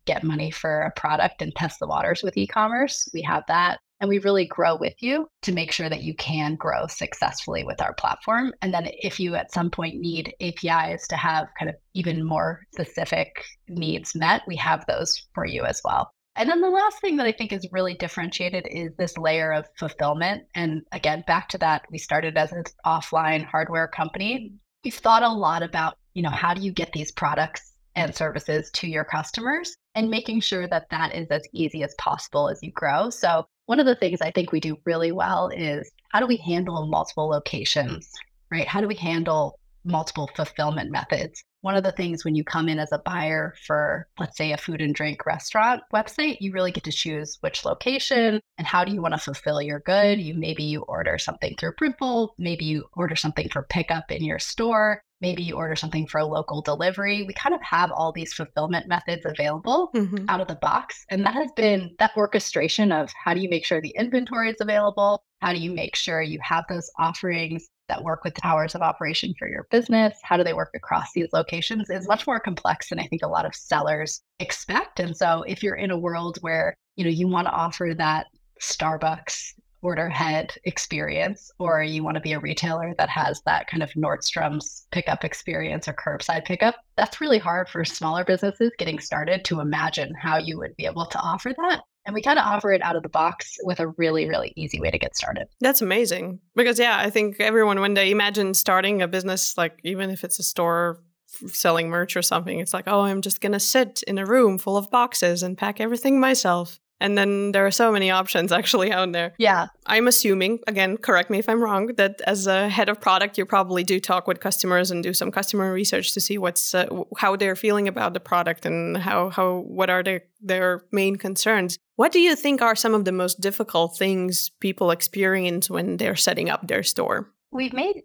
get 0.07 0.25
money 0.25 0.51
for 0.51 0.83
a 0.83 0.91
product 0.99 1.43
and 1.43 1.55
test 1.55 1.79
the 1.81 1.87
waters 1.87 2.23
with 2.23 2.37
e 2.37 2.47
commerce. 2.47 3.09
We 3.13 3.21
have 3.23 3.45
that 3.49 3.81
and 4.01 4.09
we 4.09 4.19
really 4.19 4.47
grow 4.47 4.77
with 4.77 4.95
you 5.01 5.29
to 5.43 5.53
make 5.53 5.73
sure 5.73 5.89
that 5.89 6.03
you 6.03 6.15
can 6.15 6.57
grow 6.57 6.87
successfully 6.87 7.65
with 7.65 7.81
our 7.81 7.95
platform. 7.95 8.53
And 8.63 8.73
then 8.73 8.89
if 8.89 9.21
you 9.21 9.35
at 9.35 9.53
some 9.53 9.71
point 9.71 9.97
need 9.97 10.35
APIs 10.41 11.07
to 11.09 11.17
have 11.17 11.49
kind 11.59 11.69
of 11.69 11.77
even 11.95 12.25
more 12.25 12.61
specific 12.73 13.45
needs 13.69 14.15
met, 14.15 14.43
we 14.47 14.57
have 14.57 14.85
those 14.87 15.27
for 15.35 15.45
you 15.45 15.65
as 15.65 15.81
well. 15.85 16.11
And 16.37 16.49
then 16.49 16.61
the 16.61 16.71
last 16.71 17.01
thing 17.01 17.17
that 17.17 17.27
I 17.27 17.33
think 17.33 17.53
is 17.53 17.69
really 17.73 17.95
differentiated 17.95 18.67
is 18.71 18.93
this 18.97 19.19
layer 19.19 19.53
of 19.53 19.69
fulfillment. 19.79 20.45
And 20.55 20.83
again, 20.93 21.25
back 21.27 21.49
to 21.51 21.59
that, 21.59 21.83
we 21.91 21.99
started 21.99 22.39
as 22.39 22.53
an 22.53 22.65
offline 22.87 23.45
hardware 23.45 23.89
company. 23.89 24.55
We've 24.85 24.95
thought 24.95 25.23
a 25.23 25.29
lot 25.29 25.63
about, 25.63 25.99
you 26.15 26.23
know, 26.23 26.31
how 26.31 26.55
do 26.55 26.63
you 26.63 26.73
get 26.73 26.93
these 26.93 27.13
products 27.13 27.73
and 27.97 28.15
services 28.15 28.71
to 28.71 28.87
your 28.87 29.05
customers 29.05 29.77
and 29.95 30.09
making 30.09 30.41
sure 30.41 30.69
that 30.69 30.89
that 30.91 31.15
is 31.15 31.27
as 31.31 31.43
easy 31.53 31.83
as 31.83 31.95
possible 31.99 32.49
as 32.49 32.61
you 32.63 32.71
grow. 32.73 33.11
So 33.11 33.47
one 33.71 33.79
of 33.79 33.87
the 33.87 33.95
things 33.95 34.21
I 34.21 34.33
think 34.33 34.51
we 34.51 34.59
do 34.59 34.77
really 34.85 35.13
well 35.13 35.47
is 35.47 35.93
how 36.09 36.19
do 36.19 36.27
we 36.27 36.39
handle 36.39 36.89
multiple 36.89 37.29
locations, 37.29 38.11
right? 38.51 38.67
How 38.67 38.81
do 38.81 38.89
we 38.89 38.97
handle 38.97 39.61
multiple 39.85 40.29
fulfillment 40.35 40.91
methods? 40.91 41.45
One 41.63 41.77
of 41.77 41.85
the 41.85 41.93
things 41.93 42.25
when 42.25 42.35
you 42.35 42.43
come 42.43 42.69
in 42.69 42.79
as 42.79 42.93
a 42.93 42.99
buyer 42.99 43.55
for, 43.67 44.09
let's 44.19 44.37
say, 44.37 44.53
a 44.53 44.57
food 44.57 44.81
and 44.81 44.95
drink 44.95 45.27
restaurant 45.27 45.83
website, 45.93 46.39
you 46.41 46.53
really 46.53 46.73
get 46.73 46.85
to 46.85 46.93
choose 46.93 47.37
which 47.41 47.65
location 47.65 48.41
and 48.57 48.67
how 48.67 48.85
do 48.85 48.93
you 48.93 49.03
want 49.03 49.15
to 49.15 49.21
fulfill 49.21 49.61
your 49.61 49.81
good. 49.81 50.21
You 50.21 50.35
maybe 50.35 50.63
you 50.63 50.83
order 50.83 51.19
something 51.19 51.55
through 51.59 51.75
Printful, 51.75 52.31
maybe 52.39 52.65
you 52.65 52.87
order 52.95 53.17
something 53.17 53.49
for 53.51 53.63
pickup 53.63 54.11
in 54.11 54.25
your 54.25 54.39
store. 54.39 55.03
Maybe 55.21 55.43
you 55.43 55.55
order 55.55 55.77
something 55.77 56.07
for 56.07 56.19
a 56.19 56.25
local 56.25 56.63
delivery. 56.63 57.25
We 57.25 57.35
kind 57.35 57.55
of 57.55 57.61
have 57.61 57.93
all 57.93 58.11
these 58.11 58.33
fulfillment 58.33 58.89
methods 58.89 59.27
available 59.27 59.91
mm-hmm. 59.95 60.25
out 60.31 60.41
of 60.41 60.49
the 60.49 60.55
box. 60.55 61.05
And 61.11 61.27
that 61.27 61.35
has 61.35 61.51
been 61.53 61.95
that 61.99 62.17
orchestration 62.17 62.91
of 62.91 63.13
how 63.23 63.35
do 63.35 63.41
you 63.41 63.51
make 63.51 63.67
sure 63.67 63.83
the 63.83 63.95
inventory 63.99 64.49
is 64.49 64.57
available? 64.61 65.23
How 65.43 65.53
do 65.53 65.59
you 65.59 65.73
make 65.73 65.95
sure 65.95 66.23
you 66.23 66.39
have 66.43 66.65
those 66.71 66.91
offerings 66.99 67.69
that 67.91 68.05
work 68.05 68.25
with 68.25 68.45
hours 68.45 68.75
of 68.75 68.83
operation 68.83 69.35
for 69.39 69.49
your 69.49 69.67
business? 69.71 70.17
How 70.23 70.37
do 70.37 70.45
they 70.45 70.55
work 70.55 70.71
across 70.75 71.09
these 71.15 71.29
locations? 71.33 71.91
Is 71.91 72.09
much 72.09 72.27
more 72.27 72.41
complex 72.41 72.89
than 72.89 73.01
I 73.01 73.07
think 73.07 73.23
a 73.23 73.29
lot 73.29 73.45
of 73.45 73.55
sellers 73.55 74.23
expect. 74.39 75.01
And 75.01 75.17
so 75.17 75.43
if 75.47 75.63
you're 75.63 75.75
in 75.75 75.91
a 75.91 75.99
world 75.99 76.39
where, 76.41 76.77
you 76.97 77.05
know, 77.05 77.11
you 77.11 77.29
want 77.29 77.47
to 77.47 77.53
offer 77.53 77.95
that 77.99 78.27
Starbucks 78.63 79.55
order 79.83 80.09
head 80.09 80.53
experience, 80.65 81.51
or 81.59 81.83
you 81.83 82.05
want 82.05 82.15
to 82.15 82.21
be 82.21 82.33
a 82.33 82.41
retailer 82.41 82.95
that 82.99 83.09
has 83.09 83.41
that 83.47 83.67
kind 83.67 83.83
of 83.83 83.91
Nordstrom's 83.93 84.87
pickup 84.93 85.25
experience 85.25 85.89
or 85.89 85.95
curbside 85.95 86.45
pickup, 86.45 86.77
that's 86.97 87.21
really 87.21 87.39
hard 87.39 87.69
for 87.69 87.85
smaller 87.85 88.25
businesses 88.25 88.71
getting 88.79 88.99
started 88.99 89.45
to 89.47 89.61
imagine 89.61 90.13
how 90.21 90.37
you 90.37 90.59
would 90.59 90.77
be 90.77 90.85
able 90.85 91.07
to 91.07 91.19
offer 91.19 91.55
that. 91.57 91.81
And 92.07 92.15
we 92.15 92.23
kind 92.23 92.39
of 92.39 92.47
offer 92.47 92.73
it 92.73 92.83
out 92.83 92.97
of 92.97 93.03
the 93.03 93.09
box 93.09 93.57
with 93.63 93.79
a 93.79 93.89
really, 93.89 94.29
really 94.29 94.53
easy 94.57 94.81
way 94.81 94.91
to 94.91 94.99
get 94.99 95.17
started. 95.17 95.49
That's 95.61 95.83
amazing. 95.83 96.41
Because, 96.57 96.79
yeah, 96.79 96.99
I 96.99 97.11
think 97.11 97.39
everyone, 97.41 97.81
when 97.81 97.95
they 97.95 98.11
imagine 98.11 98.55
starting 98.55 99.03
a 99.03 99.09
business, 99.09 99.57
like 99.59 99.79
even 99.85 100.11
if 100.11 100.25
it's 100.25 100.39
a 100.39 100.43
store 100.43 101.03
selling 101.47 101.89
merch 101.89 102.17
or 102.17 102.23
something, 102.23 102.59
it's 102.59 102.75
like, 102.75 102.85
oh, 102.87 103.03
I'm 103.03 103.21
just 103.21 103.41
going 103.41 103.53
to 103.53 103.61
sit 103.61 104.03
in 104.07 104.19
a 104.19 104.27
room 104.27 104.59
full 104.59 104.77
of 104.77 104.91
boxes 104.91 105.43
and 105.43 105.59
pack 105.59 105.81
everything 105.81 106.19
myself. 106.19 106.81
And 107.01 107.17
then 107.17 107.53
there 107.53 107.67
are 107.67 107.71
so 107.71 107.91
many 107.91 108.11
options 108.11 108.53
actually 108.53 108.93
out 108.93 109.13
there. 109.13 109.33
Yeah. 109.39 109.69
I'm 109.87 110.07
assuming, 110.07 110.61
again, 110.67 110.97
correct 110.99 111.31
me 111.31 111.39
if 111.39 111.49
I'm 111.49 111.63
wrong, 111.63 111.89
that 111.97 112.21
as 112.27 112.47
a 112.47 112.69
head 112.69 112.89
of 112.89 113.01
product, 113.01 113.39
you 113.39 113.47
probably 113.47 113.85
do 113.85 113.99
talk 113.99 114.27
with 114.27 114.41
customers 114.41 114.91
and 114.91 115.03
do 115.03 115.15
some 115.15 115.31
customer 115.31 115.73
research 115.73 116.13
to 116.15 116.21
see 116.21 116.39
what's 116.39 116.75
uh, 116.75 116.87
how 117.17 117.37
they're 117.37 117.57
feeling 117.57 117.89
about 117.89 118.13
the 118.15 118.21
product 118.21 118.67
and 118.67 118.99
how 118.99 119.31
how 119.31 119.61
what 119.67 119.91
are 119.91 120.03
their 120.03 120.23
their 120.41 120.85
main 120.93 121.17
concerns. 121.17 121.79
What 121.97 122.13
do 122.13 122.21
you 122.21 122.37
think 122.37 122.63
are 122.63 122.77
some 122.77 122.95
of 122.95 123.05
the 123.05 123.13
most 123.13 123.41
difficult 123.41 123.97
things 123.97 124.51
people 124.61 124.91
experience 124.91 125.69
when 125.69 125.97
they're 125.97 126.17
setting 126.17 126.49
up 126.49 126.67
their 126.67 126.83
store? 126.83 127.31
We've 127.53 127.73
made 127.73 128.03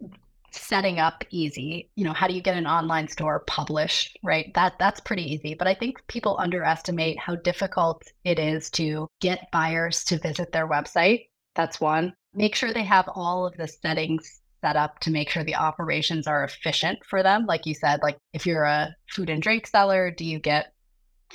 setting 0.55 0.99
up 0.99 1.23
easy. 1.29 1.89
You 1.95 2.05
know 2.05 2.13
how 2.13 2.27
do 2.27 2.33
you 2.33 2.41
get 2.41 2.57
an 2.57 2.67
online 2.67 3.07
store 3.07 3.43
published 3.47 4.17
right? 4.23 4.53
That 4.53 4.73
that's 4.79 4.99
pretty 4.99 5.23
easy. 5.33 5.53
But 5.53 5.67
i 5.67 5.73
think 5.73 6.05
people 6.07 6.37
underestimate 6.39 7.19
how 7.19 7.35
difficult 7.35 8.03
it 8.23 8.39
is 8.39 8.69
to 8.71 9.07
get 9.21 9.51
buyers 9.51 10.03
to 10.05 10.19
visit 10.19 10.51
their 10.51 10.67
website. 10.67 11.27
That's 11.55 11.79
one. 11.79 12.13
Make 12.33 12.55
sure 12.55 12.73
they 12.73 12.83
have 12.83 13.09
all 13.15 13.45
of 13.45 13.55
the 13.55 13.67
settings 13.67 14.41
set 14.61 14.75
up 14.75 14.99
to 14.99 15.11
make 15.11 15.29
sure 15.29 15.43
the 15.43 15.55
operations 15.55 16.27
are 16.27 16.43
efficient 16.43 16.99
for 17.05 17.21
them. 17.23 17.45
Like 17.45 17.65
you 17.65 17.73
said 17.73 18.01
like 18.01 18.17
if 18.33 18.45
you're 18.45 18.63
a 18.63 18.95
food 19.09 19.29
and 19.29 19.41
drink 19.41 19.67
seller 19.67 20.11
do 20.11 20.25
you 20.25 20.39
get 20.39 20.73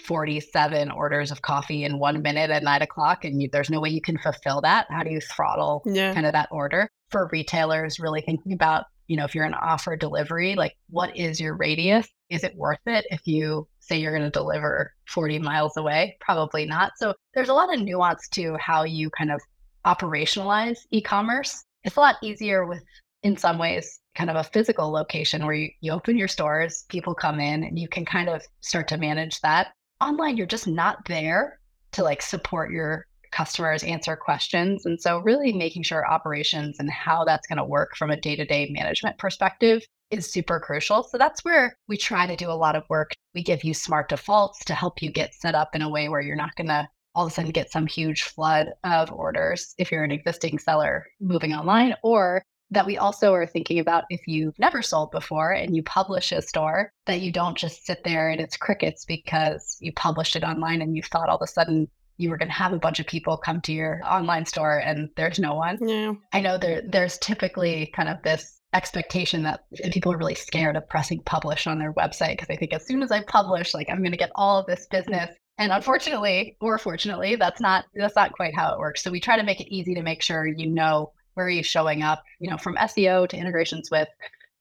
47 0.05 0.91
orders 0.91 1.31
of 1.31 1.43
coffee 1.43 1.85
in 1.85 1.99
one 1.99 2.23
minute 2.23 2.51
at 2.51 2.63
nine 2.63 2.83
o'clock? 2.83 3.25
And 3.25 3.41
you, 3.43 3.49
there's 3.53 3.71
no 3.71 3.81
way 3.81 3.91
you 3.91 4.01
can 4.01 4.19
fulfill 4.19 4.61
that. 4.63 4.87
How 4.91 5.03
do 5.03 5.11
you 5.11 5.21
throttle 5.21 5.83
yeah. 5.87 6.15
kind 6.15 6.27
of 6.27 6.33
that 6.33 6.49
order? 6.51 6.89
For 7.11 7.29
retailers 7.33 7.99
really 7.99 8.21
thinking 8.21 8.53
about 8.53 8.85
you 9.11 9.17
know, 9.17 9.25
if 9.25 9.35
you're 9.35 9.45
an 9.45 9.55
offer 9.55 9.97
delivery, 9.97 10.55
like 10.55 10.77
what 10.89 11.17
is 11.17 11.41
your 11.41 11.57
radius? 11.57 12.07
Is 12.29 12.45
it 12.45 12.55
worth 12.55 12.79
it 12.87 13.05
if 13.11 13.27
you 13.27 13.67
say 13.81 13.99
you're 13.99 14.17
going 14.17 14.23
to 14.23 14.31
deliver 14.31 14.95
40 15.09 15.41
miles 15.41 15.77
away? 15.77 16.17
Probably 16.21 16.65
not. 16.65 16.93
So 16.97 17.13
there's 17.35 17.49
a 17.49 17.53
lot 17.53 17.75
of 17.75 17.81
nuance 17.81 18.29
to 18.29 18.57
how 18.61 18.85
you 18.85 19.11
kind 19.11 19.33
of 19.33 19.41
operationalize 19.85 20.79
e 20.93 21.01
commerce. 21.01 21.65
it's 21.83 21.97
a 21.97 22.01
lot 22.01 22.23
easier 22.23 22.67
with, 22.67 22.85
in 23.25 23.37
some 23.37 23.59
ways, 23.59 23.99
kind 24.15 24.31
of 24.31 24.37
a 24.37 24.45
physical 24.45 24.93
location 24.93 25.45
where 25.45 25.57
you, 25.57 25.71
you 25.81 25.91
open 25.91 26.17
your 26.17 26.29
stores, 26.29 26.85
people 26.89 27.13
come 27.13 27.41
in, 27.41 27.65
and 27.65 27.81
you 27.81 27.89
can 27.89 28.05
kind 28.05 28.29
of 28.29 28.41
start 28.61 28.87
to 28.87 28.97
manage 28.97 29.41
that. 29.41 29.73
Online, 30.01 30.37
you're 30.37 30.47
just 30.47 30.69
not 30.69 31.05
there 31.07 31.59
to 31.91 32.05
like 32.05 32.23
support 32.23 32.71
your 32.71 33.09
customers, 33.31 33.83
answer 33.83 34.17
questions. 34.17 34.87
And 34.87 35.01
so, 35.01 35.19
really 35.19 35.53
making 35.53 35.83
sure 35.83 36.11
operations 36.11 36.79
and 36.79 36.91
how 36.91 37.25
that's 37.25 37.47
going 37.47 37.59
to 37.59 37.65
work 37.65 37.97
from 37.97 38.11
a 38.11 38.21
day 38.21 38.37
to 38.37 38.45
day 38.45 38.69
management 38.71 39.19
perspective 39.19 39.83
is 40.11 40.31
super 40.31 40.61
crucial. 40.61 41.03
So, 41.05 41.19
that's 41.19 41.45
where 41.45 41.77
we 41.89 41.97
try 41.97 42.27
to 42.27 42.37
do 42.37 42.51
a 42.51 42.53
lot 42.53 42.77
of 42.77 42.85
work. 42.89 43.13
We 43.35 43.43
give 43.43 43.65
you 43.65 43.75
smart 43.75 44.09
defaults 44.09 44.65
to 44.67 44.75
help 44.75 45.03
you 45.03 45.11
get 45.11 45.35
set 45.35 45.55
up 45.55 45.75
in 45.75 45.83
a 45.83 45.91
way 45.91 46.09
where 46.09 46.21
you're 46.21 46.37
not 46.37 46.55
going 46.57 46.69
to 46.69 46.89
all 47.15 47.27
of 47.27 47.33
a 47.33 47.35
sudden 47.35 47.51
get 47.51 47.73
some 47.73 47.87
huge 47.87 48.23
flood 48.23 48.69
of 48.85 49.11
orders 49.11 49.75
if 49.79 49.91
you're 49.91 50.05
an 50.05 50.13
existing 50.13 50.59
seller 50.59 51.07
moving 51.21 51.53
online, 51.53 51.95
or 52.03 52.43
that 52.71 52.87
we 52.87 52.97
also 52.97 53.33
are 53.35 53.47
thinking 53.47 53.81
about 53.81 54.05
if 54.11 54.21
you've 54.27 54.59
never 54.59 54.81
sold 54.81 55.11
before 55.11 55.51
and 55.51 55.75
you 55.75 55.83
publish 55.83 56.31
a 56.31 56.41
store, 56.41 56.93
that 57.07 57.21
you 57.21 57.33
don't 57.33 57.59
just 57.59 57.85
sit 57.85 58.05
there 58.05 58.31
and 58.31 58.41
it's 58.41 58.57
crickets 58.57 59.05
because 59.05 59.77
you 59.81 59.93
published 59.93 60.37
it 60.37 60.45
online 60.45 60.81
and 60.81 60.97
you 60.97 61.03
thought 61.03 61.29
all 61.29 61.37
of 61.37 61.43
a 61.43 61.47
sudden 61.47 61.89
you 62.21 62.31
were 62.31 62.37
going 62.37 62.49
to 62.49 62.55
have 62.55 62.73
a 62.73 62.79
bunch 62.79 63.01
of 63.01 63.07
people 63.07 63.37
come 63.37 63.61
to 63.63 63.73
your 63.73 64.01
online 64.05 64.45
store 64.45 64.77
and 64.79 65.09
there's 65.17 65.39
no 65.39 65.55
one. 65.55 65.79
Yeah. 65.81 66.13
I 66.33 66.41
know 66.41 66.59
there 66.59 66.83
there's 66.87 67.19
typically 67.19 67.91
kind 67.97 68.09
of 68.09 68.23
this 68.23 68.61
expectation 68.73 69.43
that 69.43 69.65
people 69.91 70.13
are 70.13 70.19
really 70.19 70.35
scared 70.35 70.77
of 70.77 70.89
pressing 70.89 71.23
publish 71.23 71.67
on 71.67 71.79
their 71.79 71.93
website 71.95 72.33
because 72.33 72.49
they 72.49 72.57
think 72.57 72.73
as 72.73 72.87
soon 72.87 73.03
as 73.03 73.11
I 73.11 73.23
publish, 73.23 73.75
like 73.75 73.89
I'm 73.91 74.01
going 74.01 74.13
to 74.13 74.19
get 74.19 74.31
all 74.35 74.59
of 74.59 74.67
this 74.67 74.87
business. 74.91 75.35
And 75.59 75.73
unfortunately, 75.73 76.57
or 76.61 76.79
fortunately, 76.79 77.37
that's 77.37 77.61
not 77.61 77.87
that's 77.95 78.17
not 78.17 78.33
quite 78.33 78.55
how 78.55 78.73
it 78.73 78.79
works. 78.79 79.03
So 79.03 79.11
we 79.11 79.21
try 79.21 79.37
to 79.37 79.43
make 79.43 79.61
it 79.61 79.75
easy 79.75 79.95
to 79.95 80.03
make 80.03 80.23
sure 80.23 80.47
you 80.47 80.67
know 80.67 81.13
where 81.35 81.49
you're 81.49 81.65
showing 81.65 82.03
up, 82.03 82.23
you 82.39 82.51
know, 82.51 82.59
from 82.59 82.77
SEO 82.77 83.29
to 83.29 83.37
integrations 83.37 83.91
with 83.91 84.09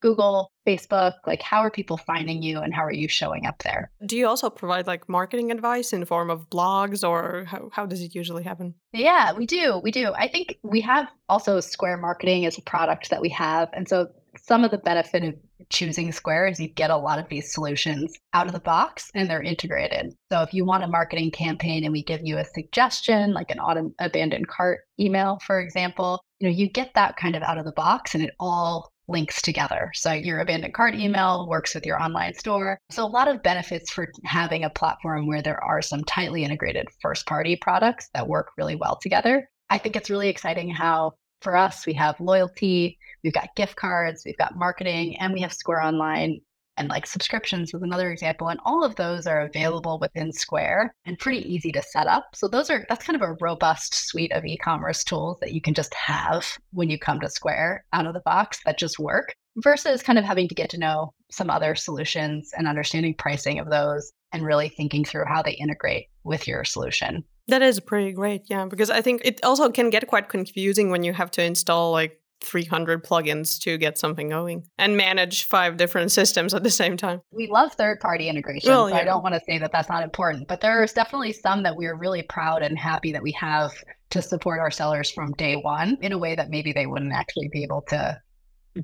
Google, 0.01 0.51
Facebook? 0.67 1.13
Like, 1.25 1.41
how 1.41 1.59
are 1.59 1.71
people 1.71 1.97
finding 1.97 2.41
you 2.41 2.59
and 2.59 2.73
how 2.73 2.83
are 2.83 2.93
you 2.93 3.07
showing 3.07 3.45
up 3.45 3.61
there? 3.63 3.91
Do 4.05 4.17
you 4.17 4.27
also 4.27 4.49
provide 4.49 4.87
like 4.87 5.09
marketing 5.09 5.51
advice 5.51 5.93
in 5.93 5.99
the 5.99 6.05
form 6.05 6.29
of 6.29 6.49
blogs 6.49 7.07
or 7.07 7.45
how, 7.45 7.69
how 7.71 7.85
does 7.85 8.01
it 8.01 8.15
usually 8.15 8.43
happen? 8.43 8.75
Yeah, 8.93 9.33
we 9.33 9.45
do. 9.45 9.79
We 9.83 9.91
do. 9.91 10.13
I 10.13 10.27
think 10.27 10.57
we 10.63 10.81
have 10.81 11.07
also 11.27 11.59
Square 11.59 11.97
Marketing 11.97 12.45
as 12.45 12.57
a 12.57 12.61
product 12.61 13.09
that 13.09 13.21
we 13.21 13.29
have. 13.29 13.69
And 13.73 13.87
so 13.87 14.07
some 14.37 14.63
of 14.63 14.71
the 14.71 14.77
benefit 14.77 15.23
of 15.23 15.35
choosing 15.69 16.11
Square 16.11 16.47
is 16.47 16.59
you 16.59 16.67
get 16.67 16.91
a 16.91 16.97
lot 16.97 17.19
of 17.19 17.27
these 17.29 17.53
solutions 17.53 18.13
out 18.33 18.47
of 18.47 18.53
the 18.53 18.59
box 18.59 19.11
and 19.13 19.29
they're 19.29 19.41
integrated. 19.41 20.13
So 20.31 20.41
if 20.41 20.53
you 20.53 20.65
want 20.65 20.83
a 20.83 20.87
marketing 20.87 21.31
campaign 21.31 21.83
and 21.83 21.91
we 21.91 22.03
give 22.03 22.21
you 22.23 22.37
a 22.37 22.45
suggestion, 22.45 23.33
like 23.33 23.51
an 23.51 23.59
auto 23.59 23.91
abandoned 23.99 24.47
cart 24.47 24.81
email, 24.99 25.39
for 25.45 25.59
example, 25.59 26.23
you 26.39 26.47
know, 26.47 26.55
you 26.55 26.69
get 26.69 26.93
that 26.95 27.17
kind 27.17 27.35
of 27.35 27.43
out 27.43 27.57
of 27.57 27.65
the 27.65 27.71
box 27.73 28.15
and 28.15 28.23
it 28.23 28.33
all 28.39 28.91
links 29.09 29.41
together. 29.41 29.91
So 29.93 30.11
your 30.13 30.39
abandoned 30.39 30.73
cart 30.73 30.95
email 30.95 31.47
works 31.49 31.75
with 31.75 31.85
your 31.85 32.01
online 32.01 32.33
store. 32.35 32.79
So 32.91 33.03
a 33.03 33.07
lot 33.07 33.27
of 33.27 33.43
benefits 33.43 33.91
for 33.91 34.11
having 34.23 34.63
a 34.63 34.69
platform 34.69 35.27
where 35.27 35.41
there 35.41 35.63
are 35.63 35.81
some 35.81 36.03
tightly 36.03 36.43
integrated 36.43 36.87
first 37.01 37.25
party 37.25 37.55
products 37.55 38.09
that 38.13 38.27
work 38.27 38.51
really 38.57 38.75
well 38.75 38.97
together. 39.01 39.49
I 39.69 39.77
think 39.77 39.95
it's 39.95 40.09
really 40.09 40.29
exciting 40.29 40.69
how 40.69 41.13
for 41.41 41.55
us 41.55 41.85
we 41.85 41.93
have 41.93 42.19
loyalty, 42.19 42.97
we've 43.23 43.33
got 43.33 43.55
gift 43.55 43.75
cards, 43.75 44.23
we've 44.25 44.37
got 44.37 44.55
marketing, 44.55 45.17
and 45.17 45.33
we 45.33 45.41
have 45.41 45.53
Square 45.53 45.81
Online 45.81 46.39
and 46.79 46.89
like 46.89 47.05
subscriptions 47.05 47.73
was 47.73 47.83
another 47.83 48.09
example 48.09 48.47
and 48.47 48.59
all 48.65 48.83
of 48.83 48.95
those 48.95 49.27
are 49.27 49.41
available 49.41 49.99
within 49.99 50.31
square 50.31 50.95
and 51.05 51.19
pretty 51.19 51.47
easy 51.53 51.71
to 51.73 51.83
set 51.83 52.07
up. 52.07 52.29
So 52.33 52.47
those 52.47 52.69
are 52.69 52.85
that's 52.89 53.05
kind 53.05 53.21
of 53.21 53.29
a 53.29 53.35
robust 53.41 53.93
suite 53.93 54.31
of 54.31 54.45
e-commerce 54.45 55.03
tools 55.03 55.37
that 55.41 55.51
you 55.51 55.61
can 55.61 55.73
just 55.73 55.93
have 55.93 56.57
when 56.71 56.89
you 56.89 56.97
come 56.97 57.19
to 57.19 57.29
square 57.29 57.83
out 57.93 58.07
of 58.07 58.13
the 58.13 58.21
box 58.21 58.61
that 58.65 58.79
just 58.79 58.97
work 58.97 59.35
versus 59.57 60.01
kind 60.01 60.17
of 60.17 60.25
having 60.25 60.47
to 60.47 60.55
get 60.55 60.69
to 60.69 60.79
know 60.79 61.13
some 61.29 61.49
other 61.49 61.75
solutions 61.75 62.51
and 62.57 62.67
understanding 62.67 63.13
pricing 63.13 63.59
of 63.59 63.69
those 63.69 64.11
and 64.31 64.45
really 64.45 64.69
thinking 64.69 65.03
through 65.03 65.25
how 65.27 65.41
they 65.41 65.51
integrate 65.51 66.07
with 66.23 66.47
your 66.47 66.63
solution. 66.63 67.23
That 67.49 67.61
is 67.63 67.79
pretty 67.79 68.11
great 68.11 68.43
yeah 68.45 68.65
because 68.65 68.91
i 68.91 69.01
think 69.01 69.21
it 69.25 69.39
also 69.43 69.71
can 69.71 69.89
get 69.89 70.05
quite 70.05 70.29
confusing 70.29 70.91
when 70.91 71.03
you 71.03 71.13
have 71.13 71.31
to 71.31 71.43
install 71.43 71.91
like 71.91 72.18
300 72.41 73.03
plugins 73.03 73.59
to 73.61 73.77
get 73.77 73.97
something 73.97 74.29
going 74.29 74.65
and 74.77 74.95
manage 74.97 75.45
five 75.45 75.77
different 75.77 76.11
systems 76.19 76.53
at 76.53 76.63
the 76.63 76.69
same 76.69 76.97
time. 76.97 77.21
We 77.31 77.47
love 77.47 77.73
third 77.73 77.99
party 77.99 78.29
integration. 78.29 78.69
Well, 78.69 78.87
so 78.89 78.95
yeah. 78.95 79.01
I 79.01 79.03
don't 79.03 79.23
want 79.23 79.35
to 79.35 79.41
say 79.45 79.57
that 79.57 79.71
that's 79.71 79.89
not 79.89 80.03
important, 80.03 80.47
but 80.47 80.61
there's 80.61 80.93
definitely 80.93 81.33
some 81.33 81.63
that 81.63 81.75
we're 81.75 81.95
really 81.95 82.23
proud 82.23 82.61
and 82.61 82.77
happy 82.77 83.11
that 83.11 83.23
we 83.23 83.31
have 83.33 83.71
to 84.11 84.21
support 84.21 84.59
our 84.59 84.71
sellers 84.71 85.11
from 85.11 85.31
day 85.33 85.55
one 85.55 85.97
in 86.01 86.11
a 86.11 86.17
way 86.17 86.35
that 86.35 86.49
maybe 86.49 86.73
they 86.73 86.85
wouldn't 86.85 87.13
actually 87.13 87.49
be 87.51 87.63
able 87.63 87.81
to 87.89 88.19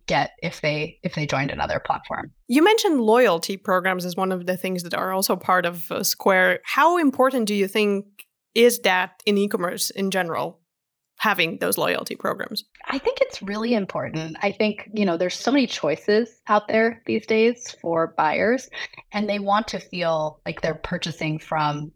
get 0.07 0.31
if 0.41 0.61
they 0.61 0.99
if 1.03 1.15
they 1.15 1.25
joined 1.25 1.51
another 1.51 1.79
platform. 1.79 2.31
You 2.47 2.63
mentioned 2.63 3.01
loyalty 3.01 3.57
programs 3.57 4.05
as 4.05 4.15
one 4.15 4.31
of 4.31 4.45
the 4.45 4.57
things 4.57 4.83
that 4.83 4.93
are 4.93 5.11
also 5.11 5.35
part 5.35 5.65
of 5.65 5.91
uh, 5.91 6.03
Square. 6.03 6.59
How 6.63 6.97
important 6.97 7.47
do 7.47 7.55
you 7.55 7.67
think 7.67 8.05
is 8.53 8.79
that 8.79 9.21
in 9.25 9.37
e-commerce 9.37 9.89
in 9.89 10.11
general? 10.11 10.59
Having 11.25 11.57
those 11.57 11.75
loyalty 11.75 12.15
programs? 12.15 12.63
I 12.87 12.99
think 12.99 13.17
it's 13.19 13.41
really 13.41 13.73
important. 13.73 14.37
I 14.43 14.51
think, 14.51 14.87
you 14.93 15.05
know, 15.05 15.17
there's 15.17 15.33
so 15.33 15.51
many 15.51 15.65
choices 15.65 16.39
out 16.47 16.67
there 16.67 17.01
these 17.07 17.25
days 17.25 17.75
for 17.81 18.13
buyers, 18.15 18.69
and 19.11 19.27
they 19.27 19.39
want 19.39 19.67
to 19.69 19.79
feel 19.79 20.39
like 20.45 20.61
they're 20.61 20.75
purchasing 20.75 21.39
from 21.39 21.91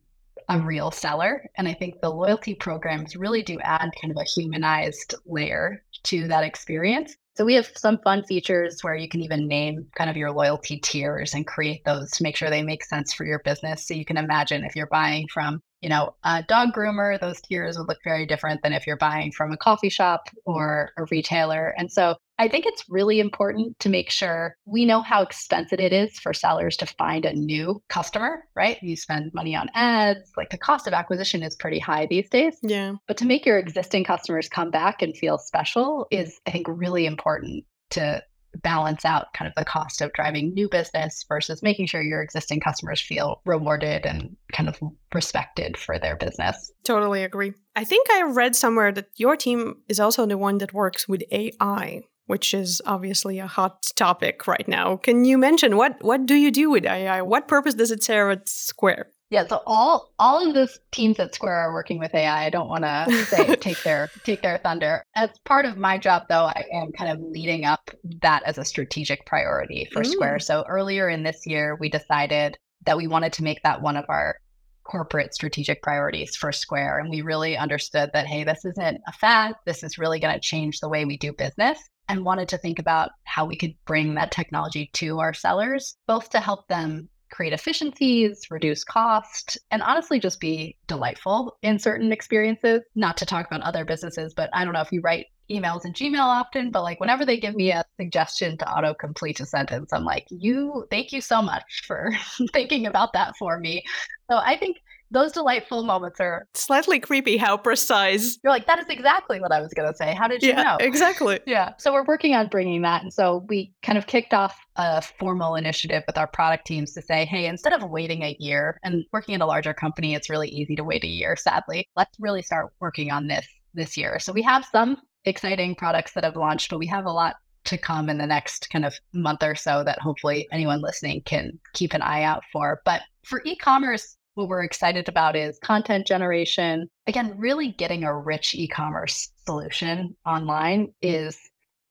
a 0.47 0.59
real 0.59 0.89
seller. 0.89 1.47
And 1.57 1.67
I 1.67 1.75
think 1.75 2.01
the 2.01 2.09
loyalty 2.09 2.55
programs 2.55 3.15
really 3.15 3.43
do 3.43 3.59
add 3.59 3.91
kind 4.01 4.09
of 4.11 4.17
a 4.17 4.23
humanized 4.23 5.13
layer 5.27 5.83
to 6.05 6.27
that 6.27 6.43
experience. 6.43 7.15
So 7.37 7.45
we 7.45 7.53
have 7.53 7.69
some 7.75 7.99
fun 7.99 8.23
features 8.23 8.83
where 8.83 8.95
you 8.95 9.07
can 9.07 9.21
even 9.21 9.47
name 9.47 9.85
kind 9.95 10.09
of 10.09 10.17
your 10.17 10.31
loyalty 10.31 10.79
tiers 10.79 11.35
and 11.35 11.45
create 11.45 11.85
those 11.85 12.09
to 12.11 12.23
make 12.23 12.35
sure 12.35 12.49
they 12.49 12.63
make 12.63 12.83
sense 12.83 13.13
for 13.13 13.25
your 13.27 13.43
business. 13.45 13.87
So 13.87 13.93
you 13.93 14.05
can 14.05 14.17
imagine 14.17 14.63
if 14.63 14.75
you're 14.75 14.87
buying 14.87 15.27
from 15.31 15.61
you 15.81 15.89
know, 15.89 16.15
a 16.23 16.43
dog 16.43 16.73
groomer, 16.73 17.19
those 17.19 17.41
tiers 17.41 17.77
would 17.77 17.87
look 17.87 17.99
very 18.03 18.25
different 18.25 18.61
than 18.63 18.73
if 18.73 18.85
you're 18.85 18.97
buying 18.97 19.31
from 19.31 19.51
a 19.51 19.57
coffee 19.57 19.89
shop 19.89 20.29
mm. 20.29 20.33
or 20.45 20.91
a 20.97 21.05
retailer. 21.09 21.73
And 21.77 21.91
so 21.91 22.15
I 22.37 22.47
think 22.47 22.65
it's 22.65 22.85
really 22.89 23.19
important 23.19 23.77
to 23.79 23.89
make 23.89 24.09
sure 24.09 24.55
we 24.65 24.85
know 24.85 25.01
how 25.01 25.21
expensive 25.21 25.79
it 25.79 25.91
is 25.91 26.17
for 26.19 26.33
sellers 26.33 26.77
to 26.77 26.85
find 26.85 27.25
a 27.25 27.33
new 27.33 27.81
customer, 27.89 28.45
right? 28.55 28.81
You 28.81 28.95
spend 28.95 29.33
money 29.33 29.55
on 29.55 29.69
ads, 29.73 30.31
like 30.37 30.49
the 30.49 30.57
cost 30.57 30.87
of 30.87 30.93
acquisition 30.93 31.43
is 31.43 31.55
pretty 31.55 31.79
high 31.79 32.07
these 32.09 32.29
days. 32.29 32.57
Yeah. 32.61 32.93
But 33.07 33.17
to 33.17 33.25
make 33.25 33.45
your 33.45 33.57
existing 33.57 34.05
customers 34.05 34.47
come 34.47 34.71
back 34.71 35.01
and 35.01 35.15
feel 35.17 35.37
special 35.37 36.07
is, 36.11 36.39
I 36.47 36.51
think, 36.51 36.67
really 36.69 37.05
important 37.05 37.65
to 37.91 38.23
balance 38.57 39.05
out 39.05 39.33
kind 39.33 39.47
of 39.47 39.53
the 39.55 39.65
cost 39.65 40.01
of 40.01 40.13
driving 40.13 40.53
new 40.53 40.67
business 40.69 41.25
versus 41.27 41.63
making 41.63 41.85
sure 41.85 42.01
your 42.01 42.21
existing 42.21 42.59
customers 42.59 43.01
feel 43.01 43.41
rewarded 43.45 44.05
and 44.05 44.35
kind 44.51 44.69
of 44.69 44.79
respected 45.13 45.77
for 45.77 45.99
their 45.99 46.15
business. 46.15 46.71
Totally 46.83 47.23
agree. 47.23 47.53
I 47.75 47.83
think 47.83 48.07
I 48.11 48.23
read 48.23 48.55
somewhere 48.55 48.91
that 48.91 49.09
your 49.15 49.35
team 49.35 49.75
is 49.87 49.99
also 49.99 50.25
the 50.25 50.37
one 50.37 50.57
that 50.59 50.73
works 50.73 51.07
with 51.07 51.23
AI, 51.31 52.03
which 52.25 52.53
is 52.53 52.81
obviously 52.85 53.39
a 53.39 53.47
hot 53.47 53.83
topic 53.95 54.47
right 54.47 54.67
now. 54.67 54.97
Can 54.97 55.25
you 55.25 55.37
mention 55.37 55.77
what 55.77 55.97
what 56.01 56.25
do 56.25 56.35
you 56.35 56.51
do 56.51 56.69
with 56.69 56.85
AI? 56.85 57.21
What 57.21 57.47
purpose 57.47 57.75
does 57.75 57.91
it 57.91 58.03
serve 58.03 58.31
at 58.31 58.49
Square? 58.49 59.07
Yeah, 59.29 59.45
so 59.45 59.61
all 59.67 60.11
all 60.17 60.47
of 60.47 60.55
the 60.55 60.67
teams 60.91 61.19
at 61.19 61.35
Square 61.35 61.55
are 61.55 61.73
working 61.73 61.99
with 61.99 62.15
AI. 62.15 62.45
I 62.45 62.49
don't 62.49 62.67
want 62.67 62.83
to 62.83 63.25
say 63.25 63.55
take 63.59 63.81
their 63.83 64.09
take 64.23 64.41
their 64.41 64.57
thunder. 64.57 65.03
As 65.15 65.29
part 65.45 65.65
of 65.65 65.77
my 65.77 65.99
job, 65.99 66.23
though, 66.29 66.45
I 66.45 66.65
am 66.73 66.91
kind 66.91 67.11
of 67.11 67.19
leading 67.21 67.63
up 67.63 67.91
that 68.23 68.41
as 68.43 68.57
a 68.57 68.65
strategic 68.65 69.25
priority 69.27 69.87
for 69.91 70.01
mm. 70.01 70.07
Square. 70.07 70.39
So 70.39 70.65
earlier 70.67 71.09
in 71.09 71.23
this 71.23 71.45
year, 71.45 71.77
we 71.79 71.89
decided 71.89 72.57
that 72.85 72.97
we 72.97 73.07
wanted 73.07 73.33
to 73.33 73.43
make 73.43 73.61
that 73.63 73.81
one 73.81 73.97
of 73.97 74.05
our 74.09 74.37
corporate 74.83 75.35
strategic 75.35 75.83
priorities 75.83 76.35
for 76.35 76.51
Square, 76.51 76.97
and 76.97 77.11
we 77.11 77.21
really 77.21 77.55
understood 77.55 78.09
that 78.13 78.25
hey, 78.25 78.43
this 78.43 78.65
isn't 78.65 78.99
a 79.07 79.11
fad. 79.13 79.53
This 79.63 79.83
is 79.83 79.99
really 79.99 80.19
going 80.19 80.33
to 80.33 80.39
change 80.39 80.79
the 80.79 80.89
way 80.89 81.05
we 81.05 81.17
do 81.17 81.33
business. 81.33 81.79
And 82.07 82.25
wanted 82.25 82.49
to 82.49 82.57
think 82.57 82.79
about 82.79 83.11
how 83.25 83.45
we 83.45 83.55
could 83.55 83.75
bring 83.85 84.15
that 84.15 84.31
technology 84.31 84.89
to 84.93 85.19
our 85.19 85.31
sellers, 85.31 85.95
both 86.07 86.31
to 86.31 86.39
help 86.39 86.67
them 86.67 87.07
create 87.31 87.53
efficiencies, 87.53 88.47
reduce 88.49 88.83
cost, 88.83 89.57
and 89.71 89.81
honestly 89.81 90.19
just 90.19 90.39
be 90.39 90.77
delightful 90.87 91.57
in 91.61 91.79
certain 91.79 92.11
experiences. 92.11 92.81
Not 92.95 93.17
to 93.17 93.25
talk 93.25 93.47
about 93.47 93.61
other 93.61 93.85
businesses, 93.85 94.33
but 94.33 94.49
I 94.53 94.63
don't 94.63 94.73
know 94.73 94.81
if 94.81 94.91
you 94.91 95.01
write 95.01 95.27
emails 95.49 95.85
in 95.85 95.93
Gmail 95.93 96.19
often, 96.19 96.71
but 96.71 96.83
like 96.83 96.99
whenever 96.99 97.25
they 97.25 97.39
give 97.39 97.55
me 97.55 97.71
a 97.71 97.83
suggestion 97.99 98.57
to 98.57 98.71
auto 98.71 98.93
complete 98.93 99.39
a 99.39 99.45
sentence, 99.45 99.91
I'm 99.91 100.05
like, 100.05 100.27
you, 100.29 100.85
thank 100.91 101.11
you 101.11 101.21
so 101.21 101.41
much 101.41 101.83
for 101.85 102.11
thinking 102.53 102.85
about 102.85 103.13
that 103.13 103.35
for 103.37 103.59
me. 103.59 103.83
So 104.29 104.37
I 104.37 104.57
think 104.57 104.77
those 105.11 105.31
delightful 105.31 105.83
moments 105.83 106.19
are 106.19 106.47
slightly 106.53 106.99
creepy 106.99 107.37
how 107.37 107.57
precise 107.57 108.37
you're 108.43 108.51
like 108.51 108.67
that 108.67 108.79
is 108.79 108.85
exactly 108.89 109.39
what 109.39 109.51
i 109.51 109.61
was 109.61 109.73
going 109.73 109.89
to 109.89 109.95
say. 109.95 110.13
How 110.13 110.27
did 110.27 110.43
you 110.43 110.49
yeah, 110.49 110.63
know? 110.63 110.77
exactly. 110.79 111.39
Yeah 111.45 111.73
so 111.77 111.93
we're 111.93 112.05
working 112.05 112.35
on 112.35 112.47
bringing 112.47 112.81
that 112.83 113.01
and 113.01 113.13
so 113.13 113.45
we 113.47 113.73
kind 113.81 113.97
of 113.97 114.07
kicked 114.07 114.33
off 114.33 114.57
a 114.75 115.01
formal 115.01 115.55
initiative 115.55 116.03
with 116.07 116.17
our 116.17 116.27
product 116.27 116.67
teams 116.67 116.93
to 116.93 117.01
say 117.01 117.25
hey 117.25 117.45
instead 117.45 117.73
of 117.73 117.89
waiting 117.89 118.23
a 118.23 118.35
year 118.39 118.79
and 118.83 119.05
working 119.11 119.35
in 119.35 119.41
a 119.41 119.45
larger 119.45 119.73
company 119.73 120.13
it's 120.13 120.29
really 120.29 120.49
easy 120.49 120.75
to 120.75 120.83
wait 120.83 121.03
a 121.03 121.07
year 121.07 121.35
sadly. 121.35 121.87
Let's 121.95 122.15
really 122.19 122.41
start 122.41 122.71
working 122.79 123.11
on 123.11 123.27
this 123.27 123.47
this 123.73 123.97
year. 123.97 124.19
So 124.19 124.33
we 124.33 124.41
have 124.43 124.65
some 124.71 124.97
exciting 125.25 125.75
products 125.75 126.13
that 126.13 126.23
have 126.23 126.35
launched, 126.35 126.69
but 126.69 126.79
we 126.79 126.87
have 126.87 127.05
a 127.05 127.11
lot 127.11 127.35
to 127.65 127.77
come 127.77 128.09
in 128.09 128.17
the 128.17 128.25
next 128.25 128.69
kind 128.69 128.85
of 128.85 128.95
month 129.13 129.43
or 129.43 129.55
so 129.55 129.83
that 129.83 129.99
hopefully 129.99 130.47
anyone 130.51 130.81
listening 130.81 131.21
can 131.21 131.59
keep 131.73 131.93
an 131.93 132.01
eye 132.01 132.23
out 132.23 132.43
for. 132.51 132.81
But 132.85 133.01
for 133.23 133.41
e 133.45 133.55
commerce, 133.55 134.17
what 134.35 134.47
we're 134.47 134.63
excited 134.63 135.09
about 135.09 135.35
is 135.35 135.59
content 135.59 136.07
generation. 136.07 136.89
Again, 137.07 137.35
really 137.37 137.71
getting 137.71 138.03
a 138.03 138.17
rich 138.17 138.55
e 138.55 138.67
commerce 138.67 139.31
solution 139.45 140.15
online 140.25 140.93
is 141.01 141.49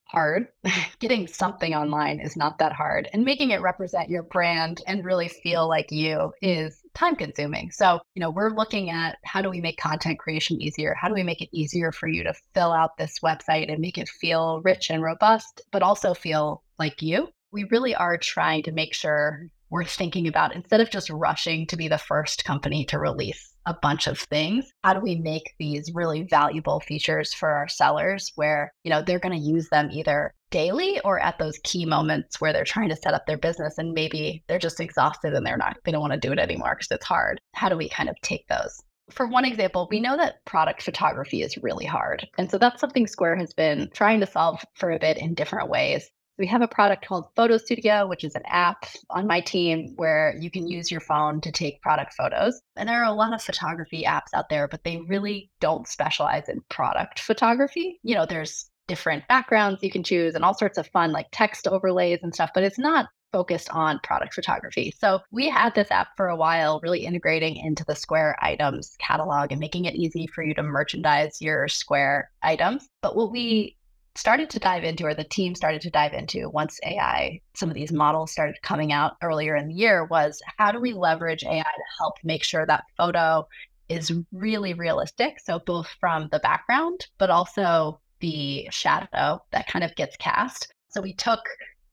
hard. 0.08 0.48
Getting 1.00 1.26
something 1.26 1.74
online 1.74 2.20
is 2.20 2.36
not 2.36 2.58
that 2.58 2.72
hard. 2.72 3.08
And 3.12 3.24
making 3.24 3.50
it 3.50 3.60
represent 3.60 4.08
your 4.08 4.22
brand 4.22 4.82
and 4.86 5.04
really 5.04 5.28
feel 5.28 5.68
like 5.68 5.90
you 5.90 6.32
is 6.42 6.80
time 6.94 7.14
consuming. 7.14 7.70
So, 7.70 8.00
you 8.14 8.20
know, 8.20 8.30
we're 8.30 8.54
looking 8.54 8.90
at 8.90 9.18
how 9.24 9.42
do 9.42 9.50
we 9.50 9.60
make 9.60 9.78
content 9.78 10.18
creation 10.18 10.60
easier? 10.60 10.94
How 10.98 11.08
do 11.08 11.14
we 11.14 11.22
make 11.22 11.42
it 11.42 11.50
easier 11.52 11.92
for 11.92 12.08
you 12.08 12.24
to 12.24 12.34
fill 12.54 12.72
out 12.72 12.96
this 12.96 13.18
website 13.22 13.70
and 13.70 13.80
make 13.80 13.98
it 13.98 14.08
feel 14.08 14.60
rich 14.64 14.90
and 14.90 15.02
robust, 15.02 15.60
but 15.70 15.82
also 15.82 16.14
feel 16.14 16.62
like 16.78 17.02
you? 17.02 17.28
We 17.52 17.64
really 17.64 17.94
are 17.94 18.16
trying 18.18 18.62
to 18.64 18.72
make 18.72 18.94
sure 18.94 19.48
we're 19.70 19.84
thinking 19.84 20.26
about 20.26 20.54
instead 20.54 20.80
of 20.80 20.90
just 20.90 21.10
rushing 21.10 21.66
to 21.66 21.76
be 21.76 21.88
the 21.88 21.98
first 21.98 22.44
company 22.44 22.84
to 22.84 22.98
release 22.98 23.54
a 23.66 23.74
bunch 23.82 24.06
of 24.06 24.18
things 24.18 24.70
how 24.82 24.94
do 24.94 25.00
we 25.00 25.16
make 25.16 25.54
these 25.58 25.92
really 25.94 26.22
valuable 26.22 26.80
features 26.80 27.34
for 27.34 27.50
our 27.50 27.68
sellers 27.68 28.32
where 28.34 28.72
you 28.84 28.90
know 28.90 29.02
they're 29.02 29.18
going 29.18 29.38
to 29.38 29.48
use 29.48 29.68
them 29.68 29.90
either 29.92 30.32
daily 30.50 30.98
or 31.00 31.20
at 31.20 31.38
those 31.38 31.58
key 31.64 31.84
moments 31.84 32.40
where 32.40 32.52
they're 32.52 32.64
trying 32.64 32.88
to 32.88 32.96
set 32.96 33.14
up 33.14 33.26
their 33.26 33.36
business 33.36 33.76
and 33.76 33.92
maybe 33.92 34.42
they're 34.48 34.58
just 34.58 34.80
exhausted 34.80 35.34
and 35.34 35.46
they're 35.46 35.58
not 35.58 35.76
they 35.84 35.92
don't 35.92 36.00
want 36.00 36.12
to 36.12 36.18
do 36.18 36.32
it 36.32 36.38
anymore 36.38 36.74
because 36.74 36.90
it's 36.90 37.04
hard 37.04 37.40
how 37.54 37.68
do 37.68 37.76
we 37.76 37.88
kind 37.88 38.08
of 38.08 38.16
take 38.22 38.46
those 38.48 38.82
for 39.10 39.26
one 39.26 39.44
example, 39.44 39.88
we 39.90 40.00
know 40.00 40.16
that 40.16 40.44
product 40.44 40.82
photography 40.82 41.42
is 41.42 41.56
really 41.58 41.86
hard. 41.86 42.28
And 42.36 42.50
so 42.50 42.58
that's 42.58 42.80
something 42.80 43.06
Square 43.06 43.36
has 43.36 43.54
been 43.54 43.90
trying 43.94 44.20
to 44.20 44.26
solve 44.26 44.62
for 44.74 44.90
a 44.90 44.98
bit 44.98 45.16
in 45.16 45.34
different 45.34 45.70
ways. 45.70 46.10
We 46.38 46.46
have 46.46 46.62
a 46.62 46.68
product 46.68 47.06
called 47.06 47.30
Photo 47.34 47.56
Studio, 47.56 48.06
which 48.06 48.22
is 48.22 48.34
an 48.36 48.42
app 48.46 48.86
on 49.10 49.26
my 49.26 49.40
team 49.40 49.94
where 49.96 50.36
you 50.40 50.50
can 50.50 50.68
use 50.68 50.90
your 50.90 51.00
phone 51.00 51.40
to 51.40 51.50
take 51.50 51.82
product 51.82 52.14
photos. 52.14 52.60
And 52.76 52.88
there 52.88 53.02
are 53.02 53.12
a 53.12 53.12
lot 53.12 53.34
of 53.34 53.42
photography 53.42 54.04
apps 54.06 54.32
out 54.34 54.48
there, 54.48 54.68
but 54.68 54.84
they 54.84 54.98
really 55.08 55.50
don't 55.60 55.88
specialize 55.88 56.48
in 56.48 56.60
product 56.68 57.18
photography. 57.18 57.98
You 58.04 58.14
know, 58.14 58.26
there's 58.26 58.70
different 58.86 59.26
backgrounds 59.28 59.82
you 59.82 59.90
can 59.90 60.04
choose 60.04 60.34
and 60.34 60.44
all 60.44 60.54
sorts 60.54 60.78
of 60.78 60.86
fun 60.88 61.12
like 61.12 61.26
text 61.32 61.66
overlays 61.66 62.20
and 62.22 62.32
stuff, 62.32 62.50
but 62.54 62.62
it's 62.62 62.78
not 62.78 63.06
focused 63.32 63.68
on 63.70 64.00
product 64.02 64.34
photography. 64.34 64.92
So 64.98 65.20
we 65.30 65.48
had 65.48 65.74
this 65.74 65.90
app 65.90 66.08
for 66.16 66.28
a 66.28 66.36
while, 66.36 66.80
really 66.82 67.04
integrating 67.04 67.56
into 67.56 67.84
the 67.84 67.94
Square 67.94 68.36
items 68.40 68.94
catalog 68.98 69.52
and 69.52 69.60
making 69.60 69.84
it 69.84 69.94
easy 69.94 70.26
for 70.26 70.42
you 70.42 70.54
to 70.54 70.62
merchandise 70.62 71.42
your 71.42 71.68
Square 71.68 72.30
items. 72.42 72.88
But 73.02 73.16
what 73.16 73.30
we 73.30 73.76
started 74.18 74.50
to 74.50 74.58
dive 74.58 74.82
into, 74.82 75.04
or 75.04 75.14
the 75.14 75.22
team 75.22 75.54
started 75.54 75.80
to 75.80 75.90
dive 75.90 76.12
into 76.12 76.50
once 76.50 76.80
AI, 76.84 77.40
some 77.54 77.68
of 77.68 77.74
these 77.76 77.92
models 77.92 78.32
started 78.32 78.60
coming 78.62 78.92
out 78.92 79.16
earlier 79.22 79.54
in 79.54 79.68
the 79.68 79.74
year, 79.74 80.04
was 80.06 80.42
how 80.56 80.72
do 80.72 80.80
we 80.80 80.90
mm-hmm. 80.90 80.98
leverage 80.98 81.44
AI 81.44 81.62
to 81.62 81.82
help 81.98 82.14
make 82.24 82.42
sure 82.42 82.66
that 82.66 82.84
photo 82.96 83.46
is 83.88 84.12
really 84.32 84.74
realistic? 84.74 85.38
So, 85.38 85.60
both 85.60 85.88
from 86.00 86.28
the 86.32 86.40
background, 86.40 87.06
but 87.18 87.30
also 87.30 88.00
the 88.18 88.68
shadow 88.72 89.40
that 89.52 89.68
kind 89.68 89.84
of 89.84 89.94
gets 89.94 90.16
cast. 90.16 90.74
So, 90.88 91.00
we 91.00 91.14
took 91.14 91.40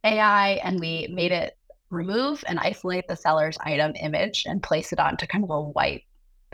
AI 0.04 0.54
and 0.64 0.80
we 0.80 1.08
made 1.12 1.32
it 1.32 1.56
remove 1.92 2.44
and 2.48 2.60
isolate 2.60 3.08
the 3.08 3.16
seller's 3.16 3.58
item 3.62 3.94
image 4.02 4.46
and 4.48 4.64
place 4.64 4.92
it 4.92 5.00
onto 5.00 5.28
kind 5.28 5.44
of 5.44 5.52
a 5.52 5.62
white 5.62 6.04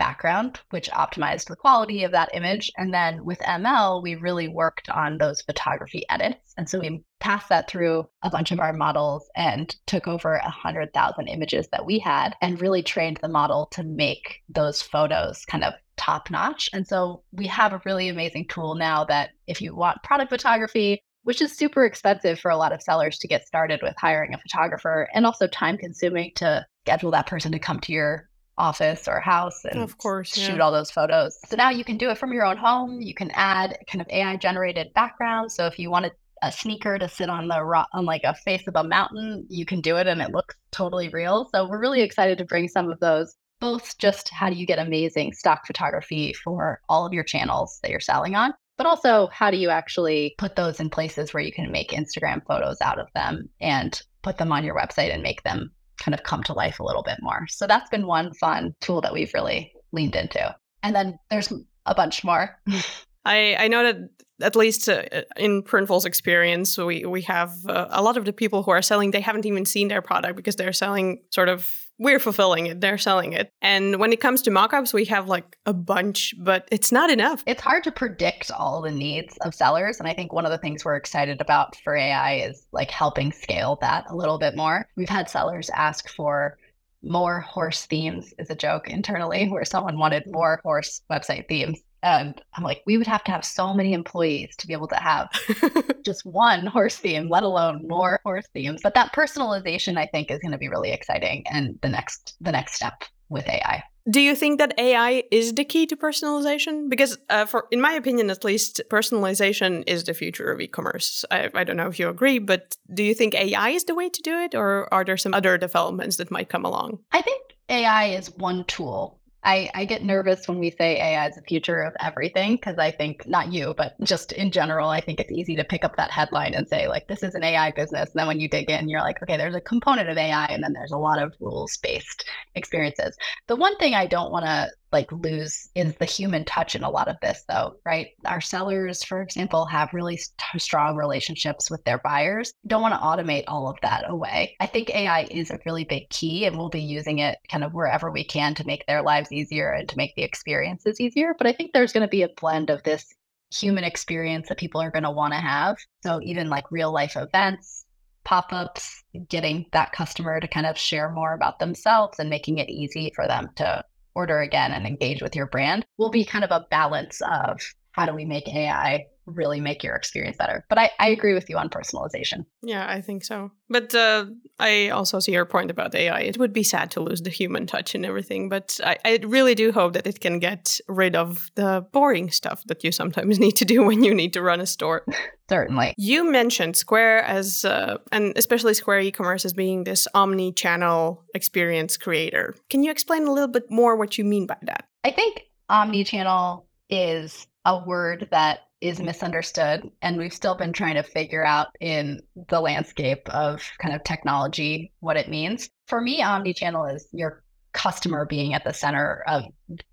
background, 0.01 0.60
which 0.72 0.89
optimized 0.89 1.46
the 1.46 1.55
quality 1.55 2.03
of 2.03 2.12
that 2.12 2.31
image. 2.34 2.72
And 2.75 2.91
then 2.91 3.24
with 3.24 3.38
ML, 3.41 4.01
we 4.01 4.15
really 4.15 4.48
worked 4.48 4.89
on 4.89 5.20
those 5.20 5.43
photography 5.43 6.05
edits. 6.10 6.55
And 6.57 6.68
so 6.68 6.79
we 6.79 7.03
passed 7.20 7.50
that 7.50 7.70
through 7.70 8.09
a 8.24 8.31
bunch 8.31 8.51
of 8.51 8.59
our 8.59 8.74
models 8.74 9.29
and 9.35 9.75
took 9.85 10.07
over 10.07 10.37
a 10.37 10.42
100,000 10.42 11.27
images 11.27 11.68
that 11.72 11.85
we 11.85 12.00
had 12.00 12.33
and 12.42 12.59
really 12.59 12.81
trained 12.81 13.20
the 13.22 13.27
model 13.27 13.68
to 13.74 13.83
make 13.83 14.40
those 14.50 14.81
photos 14.81 15.46
kind 15.46 15.64
of 15.64 15.75
top 15.98 16.31
notch. 16.31 16.68
And 16.74 16.87
so 16.87 17.22
we 17.31 17.46
have 17.46 17.72
a 17.72 17.81
really 17.85 18.09
amazing 18.09 18.48
tool 18.48 18.74
now 18.74 19.03
that 19.05 19.29
if 19.46 19.61
you 19.61 19.75
want 19.75 20.01
product 20.01 20.31
photography, 20.31 21.03
which 21.22 21.44
is 21.44 21.55
super 21.55 21.85
expensive 21.85 22.40
for 22.40 22.50
a 22.50 22.57
lot 22.57 22.74
of 22.74 22.81
sellers 22.81 23.20
to 23.20 23.27
get 23.27 23.46
started 23.46 23.81
with 23.83 23.94
hiring 24.00 24.33
a 24.33 24.40
photographer 24.40 25.07
and 25.14 25.27
also 25.27 25.46
time 25.46 25.77
consuming 25.77 26.31
to 26.37 26.66
schedule 26.87 27.11
that 27.11 27.27
person 27.27 27.51
to 27.51 27.59
come 27.59 27.79
to 27.81 27.92
your 27.92 28.30
office 28.57 29.07
or 29.07 29.20
house 29.20 29.66
and 29.66 29.81
of 29.81 29.98
course 29.98 30.33
shoot 30.33 30.57
yeah. 30.57 30.59
all 30.59 30.72
those 30.72 30.92
photos. 30.92 31.37
So 31.48 31.55
now 31.55 31.70
you 31.70 31.83
can 31.83 31.98
do 31.98 32.09
it 32.09 32.18
from 32.18 32.33
your 32.33 32.46
own 32.46 32.57
home. 32.57 33.01
You 33.01 33.14
can 33.14 33.31
add 33.31 33.77
kind 33.90 34.01
of 34.01 34.07
AI 34.09 34.35
generated 34.37 34.94
backgrounds. 34.94 35.55
So 35.55 35.66
if 35.66 35.79
you 35.79 35.90
wanted 35.90 36.11
a 36.44 36.51
sneaker 36.51 36.98
to 36.98 37.07
sit 37.07 37.29
on 37.29 37.48
the 37.48 37.64
rock, 37.64 37.87
on 37.94 38.05
like 38.05 38.24
a 38.24 38.35
face 38.35 38.68
of 38.68 38.75
a 38.75 38.83
mountain, 38.83 39.46
you 39.50 39.66
can 39.66 39.81
do 39.81 39.98
it 39.98 40.07
and 40.07 40.22
it 40.22 40.31
looks 40.31 40.55
totally 40.72 41.09
real. 41.09 41.50
So 41.53 41.68
we're 41.68 41.79
really 41.79 42.01
excited 42.01 42.37
to 42.40 42.46
bring 42.46 42.68
some 42.68 42.92
of 42.92 43.00
those 43.00 43.35
both 43.59 43.98
just 44.00 44.29
how 44.29 44.50
do 44.50 44.55
you 44.55 44.66
get 44.66 44.79
amazing 44.79 45.33
stock 45.33 45.66
photography 45.68 46.33
for 46.33 46.81
all 46.90 47.05
of 47.05 47.14
your 47.14 47.24
channels 47.24 47.79
that 47.81 47.92
you're 47.92 48.00
selling 48.00 48.35
on, 48.35 48.53
but 48.75 48.87
also 48.87 49.27
how 49.31 49.51
do 49.51 49.57
you 49.57 49.70
actually 49.70 50.33
put 50.40 50.55
those 50.55 50.79
in 50.79 50.90
places 50.90 51.33
where 51.33 51.44
you 51.44 51.51
can 51.51 51.72
make 51.72 51.92
Instagram 51.92 52.44
photos 52.46 52.81
out 52.81 52.98
of 52.98 53.07
them 53.14 53.48
and 53.61 54.01
put 54.24 54.37
them 54.37 54.51
on 54.51 54.64
your 54.66 54.75
website 54.75 55.14
and 55.14 55.22
make 55.22 55.44
them 55.44 55.72
kind 56.01 56.14
of 56.14 56.24
come 56.24 56.44
to 56.44 56.53
life 56.53 56.79
a 56.79 56.83
little 56.83 57.03
bit 57.03 57.20
more. 57.22 57.46
So 57.50 57.68
that's 57.68 57.90
been 57.90 58.07
one 58.07 58.33
fun 58.33 58.75
tool 58.81 59.01
that 59.01 59.14
we've 59.14 59.33
really 59.33 59.74
leaned 59.92 60.16
into. 60.16 60.55
And 60.83 60.96
then 60.96 61.18
there's 61.29 61.53
a 61.85 61.96
bunch 61.96 62.24
more. 62.24 62.59
I, 63.25 63.55
I 63.59 63.68
know 63.68 63.83
that 63.83 63.98
at 64.42 64.55
least 64.55 64.90
uh, 64.90 65.03
in 65.37 65.61
Printful's 65.61 66.05
experience, 66.05 66.77
we 66.77 67.05
we 67.05 67.22
have 67.24 67.51
uh, 67.68 67.85
a 67.92 68.01
lot 68.01 68.18
of 68.18 68.25
the 68.25 68.33
people 68.33 68.64
who 68.64 68.72
are 68.72 68.81
selling 68.81 69.11
they 69.11 69.22
haven't 69.22 69.46
even 69.46 69.66
seen 69.66 69.87
their 69.90 70.01
product 70.01 70.35
because 70.35 70.55
they're 70.55 70.74
selling 70.74 71.22
sort 71.29 71.50
of 71.50 71.72
we're 72.01 72.20
fulfilling 72.20 72.66
it 72.66 72.81
they're 72.81 72.98
selling 72.98 73.33
it. 73.33 73.53
And 73.61 73.98
when 74.00 74.11
it 74.11 74.20
comes 74.20 74.42
to 74.44 74.50
mockups 74.50 74.94
we 74.94 75.05
have 75.05 75.27
like 75.27 75.57
a 75.66 75.74
bunch 75.74 76.33
but 76.40 76.68
it's 76.72 76.92
not 76.92 77.09
enough. 77.09 77.44
It's 77.46 77.61
hard 77.61 77.83
to 77.83 77.92
predict 77.92 78.51
all 78.51 78.81
the 78.81 78.92
needs 78.92 79.37
of 79.42 79.53
sellers 79.53 80.00
and 80.00 80.07
i 80.07 80.14
think 80.14 80.33
one 80.33 80.46
of 80.46 80.51
the 80.51 80.57
things 80.57 80.83
we're 80.83 80.96
excited 80.96 81.40
about 81.40 81.75
for 81.83 81.96
ai 81.96 82.35
is 82.40 82.68
like 82.72 82.90
helping 82.90 83.31
scale 83.31 83.77
that 83.81 84.05
a 84.09 84.16
little 84.16 84.40
bit 84.40 84.55
more. 84.55 84.87
We've 84.98 85.07
had 85.07 85.29
sellers 85.29 85.70
ask 85.74 86.09
for 86.09 86.57
more 87.03 87.40
horse 87.42 87.85
themes 87.85 88.33
is 88.37 88.50
a 88.50 88.55
joke 88.55 88.90
internally 88.90 89.48
where 89.50 89.66
someone 89.66 89.98
wanted 89.98 90.24
more 90.27 90.59
horse 90.64 91.01
website 91.11 91.48
themes 91.48 91.79
and 92.03 92.42
I'm 92.55 92.64
like, 92.64 92.81
we 92.85 92.98
would 92.98 93.07
have 93.07 93.24
to 93.25 93.31
have 93.31 93.46
so 93.46 93.74
many 93.74 93.94
employees 93.94 94.55
to 94.57 94.68
be 94.68 94.74
able 94.74 94.87
to 94.87 94.96
have 94.96 95.29
just 96.05 96.25
one 96.25 96.66
horse 96.66 96.98
theme, 96.98 97.29
let 97.29 97.44
alone 97.44 97.87
more 97.87 98.20
horse 98.24 98.48
themes. 98.53 98.81
But 98.81 98.96
that 98.96 99.14
personalization, 99.14 99.98
I 99.98 100.07
think, 100.07 100.31
is 100.31 100.40
going 100.40 100.51
to 100.51 100.57
be 100.57 100.70
really 100.70 100.92
exciting 100.92 101.46
and 101.48 101.77
the 101.81 101.90
next 101.90 102.35
the 102.42 102.51
next 102.51 102.74
step 102.74 103.03
with 103.29 103.48
AI. 103.48 103.83
Do 104.09 104.20
you 104.20 104.35
think 104.35 104.57
that 104.57 104.74
AI 104.79 105.24
is 105.31 105.53
the 105.53 105.64
key 105.64 105.85
to 105.85 105.96
personalization? 105.96 106.90
Because, 106.90 107.20
uh, 107.29 107.46
for 107.46 107.68
in 107.70 107.79
my 107.79 107.92
opinion, 107.94 108.31
at 108.31 108.44
least, 108.44 108.81
personalization 108.90 109.83
is 109.85 110.05
the 110.05 110.16
future 110.16 110.51
of 110.51 110.59
e-commerce. 110.59 111.24
I, 111.29 111.50
I 111.53 111.64
don't 111.64 111.77
know 111.77 111.87
if 111.87 112.00
you 112.00 112.09
agree, 112.09 112.40
but 112.40 112.75
do 112.92 113.03
you 113.03 113.14
think 113.14 113.35
AI 113.35 113.70
is 113.70 113.83
the 113.83 113.94
way 113.94 114.09
to 114.09 114.22
do 114.24 114.40
it, 114.40 114.55
or 114.55 114.92
are 114.92 115.05
there 115.05 115.18
some 115.18 115.35
other 115.35 115.55
developments 115.59 116.18
that 116.18 116.31
might 116.31 116.50
come 116.50 116.66
along? 116.66 116.98
I 117.11 117.22
think 117.22 117.44
AI 117.70 118.07
is 118.07 118.35
one 118.37 118.64
tool 118.66 119.21
I, 119.44 119.72
I 119.74 119.86
get 119.86 120.04
nervous 120.04 120.48
when 120.48 120.60
we 120.60 120.70
say 120.70 120.98
AI 120.98 121.27
is 121.27 121.36
the 121.36 121.42
future 121.42 121.82
of 121.82 121.94
everything 122.00 122.56
because 122.56 122.77
I 122.77 122.92
think, 122.92 123.27
not 123.27 123.51
you, 123.51 123.74
but 123.75 124.00
just 124.04 124.34
in 124.34 124.51
general, 124.51 124.90
I 124.90 125.01
think 125.01 125.20
it's 125.20 125.32
easy 125.32 125.56
to 125.56 125.64
pick 125.64 125.84
up 125.84 125.96
that 125.98 126.12
headline 126.12 126.54
and 126.54 126.68
say, 126.68 126.88
like, 126.88 127.08
this 127.08 127.24
is 127.24 127.34
an 127.34 127.44
AI 127.44 127.72
business. 127.72 128.12
And 128.12 128.20
then 128.20 128.27
when 128.27 128.40
you 128.40 128.48
dig 128.48 128.70
in, 128.70 128.88
you're 128.88 129.01
like, 129.01 129.22
okay, 129.24 129.38
there's 129.38 129.56
a 129.56 129.62
component 129.62 130.10
of 130.10 130.18
AI, 130.18 130.46
and 130.46 130.64
then 130.64 130.74
there's 130.74 130.92
a 130.92 130.98
lot 130.98 131.22
of 131.22 131.34
rules 131.40 131.75
based 131.77 132.25
experiences. 132.54 133.18
The 133.48 133.56
one 133.56 133.75
thing 133.77 133.96
I 133.96 134.06
don't 134.06 134.32
want 134.32 134.46
to 134.46 134.70
like 134.92 135.12
lose 135.12 135.70
is 135.75 135.96
the 135.96 136.06
human 136.06 136.46
touch 136.46 136.75
in 136.75 136.84
a 136.84 136.90
lot 136.90 137.08
of 137.08 137.16
this 137.22 137.44
though 137.48 137.75
right? 137.86 138.10
Our 138.25 138.42
sellers 138.42 139.04
for 139.04 139.22
example 139.22 139.66
have 139.66 139.94
really 139.94 140.18
st- 140.18 140.62
strong 140.62 140.96
relationships 140.96 141.70
with 141.70 141.84
their 141.84 142.00
buyers. 142.00 142.51
Don't 142.68 142.82
want 142.82 142.94
to 142.94 143.00
automate 143.00 143.44
all 143.48 143.70
of 143.70 143.77
that 143.82 144.10
away. 144.10 144.56
I 144.60 144.66
think 144.66 144.90
ai 144.90 145.27
is 145.32 145.51
a 145.51 145.60
really 145.66 145.84
big 145.84 146.10
key 146.10 146.46
and 146.46 146.58
we'll 146.58 146.70
be 146.70 146.82
using 146.82 147.20
it 147.20 147.38
kind 147.50 147.64
of 147.64 147.74
wherever 147.74 148.12
we 148.12 148.24
can 148.24 148.56
to 148.56 148.68
make 148.68 148.86
their 148.88 149.01
lives 149.01 149.32
easier 149.32 149.72
and 149.72 149.88
to 149.90 149.98
make 149.98 150.16
the 150.16 150.24
experiences 150.24 151.00
easier 151.00 151.36
but 151.38 151.48
i 151.48 151.54
think 151.54 151.72
there's 151.74 151.94
going 151.94 152.06
to 152.06 152.10
be 152.10 152.24
a 152.24 152.30
blend 152.38 152.70
of 152.70 152.84
this 152.84 153.06
human 153.54 153.84
experience 153.84 154.48
that 154.48 154.58
people 154.58 154.82
are 154.82 154.92
going 154.92 155.04
to 155.04 155.12
want 155.12 155.34
to 155.34 155.40
have. 155.40 155.77
So 156.04 156.20
even 156.24 156.50
like 156.50 156.72
real 156.72 156.92
life 156.92 157.16
events 157.16 157.86
pop-ups 158.24 159.04
getting 159.30 159.66
that 159.72 159.92
customer 159.92 160.40
to 160.40 160.48
kind 160.48 160.68
of 160.68 160.77
share 160.77 161.10
more 161.10 161.34
about 161.34 161.58
themselves 161.58 162.20
and 162.20 162.30
making 162.30 162.60
it 162.60 162.70
easy 162.70 163.12
for 163.16 163.27
them 163.27 163.50
to 163.56 163.84
order 164.16 164.40
again 164.40 164.72
and 164.72 164.86
engage 164.86 165.22
with 165.22 165.36
your 165.36 165.48
brand 165.48 165.86
will 165.98 166.10
be 166.10 166.26
kind 166.26 166.44
of 166.44 166.52
a 166.52 166.66
balance 166.70 167.22
of 167.22 167.60
how 167.92 168.06
do 168.06 168.14
we 168.14 168.26
make 168.26 168.48
AI 168.48 169.06
really 169.25 169.62
make 169.62 169.84
your 169.84 169.96
experience 169.96 170.38
better. 170.38 170.66
But 170.70 170.77
I, 170.77 170.92
I 171.00 171.10
agree 171.10 171.34
with 171.34 171.50
you 171.50 171.57
on 171.57 171.70
personalization. 171.70 172.46
Yeah, 172.62 172.86
I 172.88 173.01
think 173.01 173.24
so. 173.24 173.51
But 173.70 173.94
uh, 173.96 174.25
I 174.60 174.90
also 174.90 175.20
see 175.20 175.31
your 175.31 175.46
point 175.46 175.72
about 175.72 175.96
AI. 175.96 176.22
It 176.22 176.38
would 176.38 176.53
be 176.53 176.64
sad 176.64 176.92
to 176.92 177.00
lose 177.00 177.22
the 177.22 177.29
human 177.29 177.68
touch 177.68 177.96
and 177.96 178.05
everything, 178.05 178.50
but 178.50 178.79
I, 178.84 178.98
I 179.05 179.20
really 179.24 179.55
do 179.55 179.72
hope 179.72 179.94
that 179.94 180.07
it 180.07 180.20
can 180.20 180.40
get 180.40 180.79
rid 180.88 181.16
of 181.16 181.50
the 181.55 181.86
boring 181.92 182.31
stuff 182.31 182.64
that 182.66 182.84
you 182.84 182.92
sometimes 182.92 183.40
need 183.46 183.55
to 183.57 183.66
do 183.66 183.84
when 183.84 184.03
you 184.03 184.14
need 184.14 184.34
to 184.34 184.42
run 184.42 184.60
a 184.60 184.66
store. 184.66 185.05
Certainly. 185.50 185.94
You 185.98 186.31
mentioned 186.31 186.77
Square 186.77 187.24
as, 187.24 187.66
uh, 187.66 187.98
and 188.12 188.34
especially 188.38 188.74
Square 188.74 189.01
e 189.01 189.12
commerce 189.12 189.44
as 189.44 189.53
being 189.53 189.84
this 189.84 190.07
omni 190.14 190.53
channel 190.53 191.25
experience 191.36 191.98
creator. 191.98 192.55
Can 192.70 192.84
you 192.84 192.92
explain 192.92 193.27
a 193.27 193.31
little 193.31 193.50
bit 193.50 193.70
more 193.70 193.98
what 193.98 194.18
you 194.18 194.24
mean 194.24 194.48
by 194.48 194.57
that? 194.62 194.88
I 195.03 195.12
think 195.12 195.42
omni 195.70 196.03
channel 196.03 196.68
is 196.92 197.48
a 197.66 197.84
word 197.84 198.27
that 198.32 198.60
is 198.82 198.98
mm-hmm. 198.98 199.08
misunderstood 199.08 199.90
and 200.01 200.18
we've 200.18 200.34
still 200.34 200.56
been 200.56 200.74
trying 200.74 200.96
to 200.96 201.04
figure 201.04 201.46
out 201.46 201.68
in 201.80 202.22
the 202.50 202.60
landscape 202.60 203.27
of 203.30 203.64
kind 203.80 203.96
of 203.96 204.04
technology 204.04 204.92
what 205.00 205.18
it 205.18 205.30
means. 205.30 205.70
For 205.88 206.01
me, 206.01 206.22
omni-channel 206.22 206.86
is 206.86 207.08
your 207.12 207.44
customer 207.74 208.25
being 208.25 208.54
at 208.54 208.66
the 208.66 208.74
center 208.74 209.24
of 209.27 209.44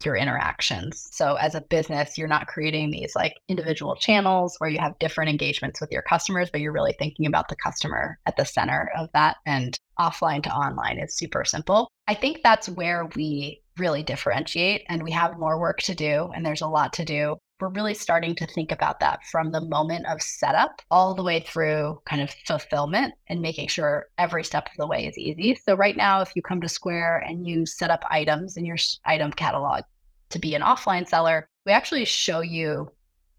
your 0.05 0.17
interactions. 0.17 1.09
So 1.13 1.37
as 1.37 1.55
a 1.55 1.61
business, 1.61 2.19
you're 2.19 2.27
not 2.27 2.49
creating 2.49 2.91
these 2.91 3.15
like 3.15 3.35
individual 3.49 3.95
channels 3.95 4.57
where 4.59 4.71
you 4.71 4.81
have 4.81 4.99
different 4.99 5.31
engagements 5.31 5.81
with 5.81 5.93
your 5.93 6.03
customers, 6.03 6.51
but 6.51 6.61
you're 6.61 6.73
really 6.73 6.97
thinking 6.99 7.27
about 7.27 7.49
the 7.49 7.57
customer 7.57 8.19
at 8.27 8.37
the 8.37 8.45
center 8.45 8.91
of 8.97 9.09
that 9.15 9.37
and 9.47 9.79
offline 9.99 10.43
to 10.43 10.51
online 10.51 10.99
is 10.99 11.17
super 11.17 11.45
simple. 11.45 11.89
I 12.09 12.15
think 12.15 12.41
that's 12.43 12.69
where 12.69 13.09
we 13.15 13.63
really 13.79 14.03
differentiate 14.03 14.85
and 14.89 15.03
we 15.03 15.11
have 15.11 15.39
more 15.39 15.59
work 15.59 15.81
to 15.83 15.95
do 15.95 16.31
and 16.35 16.45
there's 16.45 16.63
a 16.63 16.67
lot 16.67 16.93
to 16.93 17.05
do 17.05 17.37
we're 17.61 17.69
really 17.71 17.95
starting 17.95 18.35
to 18.37 18.47
think 18.47 18.71
about 18.71 19.01
that 19.01 19.25
from 19.25 19.51
the 19.51 19.61
moment 19.61 20.07
of 20.07 20.23
setup 20.23 20.81
all 20.91 21.15
the 21.15 21.23
way 21.23 21.41
through 21.41 22.01
kind 22.07 22.23
of 22.23 22.31
fulfillment 22.47 23.15
and 23.29 23.41
making 23.41 23.69
sure 23.69 24.07
every 24.17 24.45
step 24.45 24.67
of 24.67 24.77
the 24.77 24.87
way 24.87 25.07
is 25.07 25.19
easy. 25.19 25.57
So, 25.57 25.75
right 25.75 25.97
now, 25.97 26.21
if 26.21 26.31
you 26.37 26.43
come 26.43 26.61
to 26.61 26.69
Square 26.69 27.25
and 27.27 27.47
you 27.47 27.67
set 27.67 27.91
up 27.91 28.05
items 28.09 28.57
in 28.57 28.65
your 28.65 28.77
item 29.05 29.33
catalog 29.33 29.83
to 30.31 30.39
be 30.39 30.55
an 30.55 30.63
offline 30.63 31.09
seller, 31.09 31.49
we 31.67 31.73
actually 31.73 32.05
show 32.05 32.41
you 32.41 32.91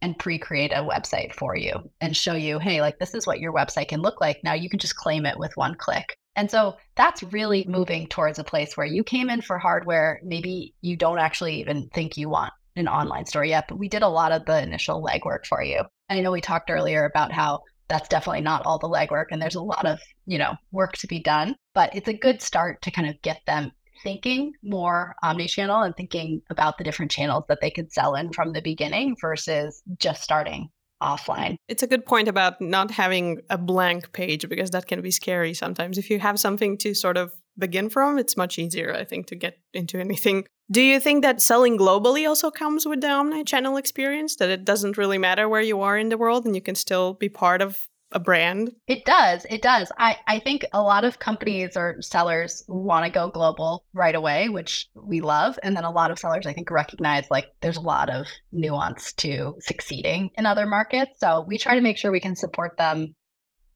and 0.01 0.17
pre-create 0.17 0.71
a 0.71 0.83
website 0.83 1.33
for 1.33 1.55
you 1.55 1.73
and 1.99 2.15
show 2.15 2.33
you, 2.33 2.59
hey, 2.59 2.81
like 2.81 2.99
this 2.99 3.13
is 3.13 3.27
what 3.27 3.39
your 3.39 3.53
website 3.53 3.89
can 3.89 4.01
look 4.01 4.21
like. 4.21 4.39
Now 4.43 4.53
you 4.53 4.69
can 4.69 4.79
just 4.79 4.95
claim 4.95 5.25
it 5.25 5.37
with 5.37 5.55
one 5.55 5.75
click. 5.75 6.17
And 6.39 6.49
so 6.49 6.77
that's 6.95 7.21
really 7.21 7.65
moving 7.67 8.07
towards 8.07 8.39
a 8.39 8.45
place 8.45 8.77
where 8.77 8.87
you 8.87 9.03
came 9.03 9.29
in 9.29 9.41
for 9.41 9.57
hardware, 9.57 10.21
maybe 10.23 10.73
you 10.79 10.95
don't 10.95 11.19
actually 11.19 11.59
even 11.59 11.89
think 11.93 12.15
you 12.15 12.29
want 12.29 12.53
an 12.77 12.87
online 12.87 13.25
store 13.25 13.43
yet, 13.43 13.65
but 13.67 13.77
we 13.77 13.89
did 13.89 14.03
a 14.03 14.07
lot 14.07 14.31
of 14.31 14.45
the 14.45 14.63
initial 14.63 15.03
legwork 15.03 15.45
for 15.45 15.61
you. 15.61 15.83
And 16.07 16.17
I 16.17 16.21
know 16.21 16.31
we 16.31 16.39
talked 16.39 16.69
earlier 16.69 17.03
about 17.03 17.33
how 17.33 17.63
that's 17.89 18.07
definitely 18.07 18.39
not 18.39 18.65
all 18.65 18.79
the 18.79 18.87
legwork 18.87 19.25
and 19.31 19.41
there's 19.41 19.55
a 19.55 19.61
lot 19.61 19.85
of, 19.85 19.99
you 20.27 20.37
know, 20.37 20.55
work 20.71 20.93
to 20.99 21.07
be 21.07 21.19
done, 21.19 21.57
but 21.73 21.93
it's 21.93 22.07
a 22.07 22.13
good 22.13 22.41
start 22.41 22.81
to 22.83 22.91
kind 22.91 23.09
of 23.09 23.21
get 23.21 23.41
them 23.45 23.73
thinking 24.01 24.53
more 24.63 25.17
omni-channel 25.21 25.81
and 25.81 25.97
thinking 25.97 26.41
about 26.49 26.77
the 26.77 26.85
different 26.85 27.11
channels 27.11 27.43
that 27.49 27.59
they 27.59 27.69
could 27.69 27.91
sell 27.91 28.15
in 28.15 28.31
from 28.31 28.53
the 28.53 28.61
beginning 28.61 29.13
versus 29.19 29.83
just 29.97 30.23
starting 30.23 30.69
offline. 31.01 31.55
It's 31.67 31.83
a 31.83 31.87
good 31.87 32.05
point 32.05 32.27
about 32.27 32.59
not 32.59 32.91
having 32.91 33.41
a 33.49 33.57
blank 33.57 34.11
page 34.11 34.47
because 34.49 34.71
that 34.71 34.87
can 34.87 35.01
be 35.01 35.11
scary 35.11 35.53
sometimes. 35.53 35.97
If 35.97 36.09
you 36.09 36.19
have 36.19 36.39
something 36.39 36.77
to 36.79 36.93
sort 36.93 37.17
of 37.17 37.31
begin 37.57 37.89
from, 37.89 38.17
it's 38.17 38.37
much 38.37 38.59
easier, 38.59 38.93
I 38.93 39.03
think, 39.03 39.27
to 39.27 39.35
get 39.35 39.59
into 39.73 39.99
anything. 39.99 40.45
Do 40.71 40.81
you 40.81 40.99
think 40.99 41.23
that 41.23 41.41
selling 41.41 41.77
globally 41.77 42.27
also 42.27 42.51
comes 42.51 42.85
with 42.85 43.01
the 43.01 43.09
omni-channel 43.09 43.77
experience? 43.77 44.35
That 44.35 44.49
it 44.49 44.65
doesn't 44.65 44.97
really 44.97 45.17
matter 45.17 45.49
where 45.49 45.61
you 45.61 45.81
are 45.81 45.97
in 45.97 46.09
the 46.09 46.17
world 46.17 46.45
and 46.45 46.55
you 46.55 46.61
can 46.61 46.75
still 46.75 47.13
be 47.13 47.29
part 47.29 47.61
of 47.61 47.87
a 48.11 48.19
brand? 48.19 48.71
It 48.87 49.05
does. 49.05 49.45
It 49.49 49.61
does. 49.61 49.91
I, 49.97 50.17
I 50.27 50.39
think 50.39 50.65
a 50.73 50.81
lot 50.81 51.03
of 51.03 51.19
companies 51.19 51.77
or 51.77 52.01
sellers 52.01 52.63
want 52.67 53.05
to 53.05 53.11
go 53.11 53.29
global 53.29 53.85
right 53.93 54.15
away, 54.15 54.49
which 54.49 54.89
we 54.95 55.21
love. 55.21 55.59
And 55.61 55.75
then 55.75 55.83
a 55.83 55.91
lot 55.91 56.11
of 56.11 56.19
sellers, 56.19 56.47
I 56.47 56.53
think, 56.53 56.71
recognize 56.71 57.25
like 57.29 57.47
there's 57.61 57.77
a 57.77 57.81
lot 57.81 58.09
of 58.09 58.25
nuance 58.51 59.13
to 59.13 59.55
succeeding 59.59 60.31
in 60.37 60.45
other 60.45 60.65
markets. 60.65 61.19
So 61.19 61.45
we 61.47 61.57
try 61.57 61.75
to 61.75 61.81
make 61.81 61.97
sure 61.97 62.11
we 62.11 62.19
can 62.19 62.35
support 62.35 62.77
them 62.77 63.15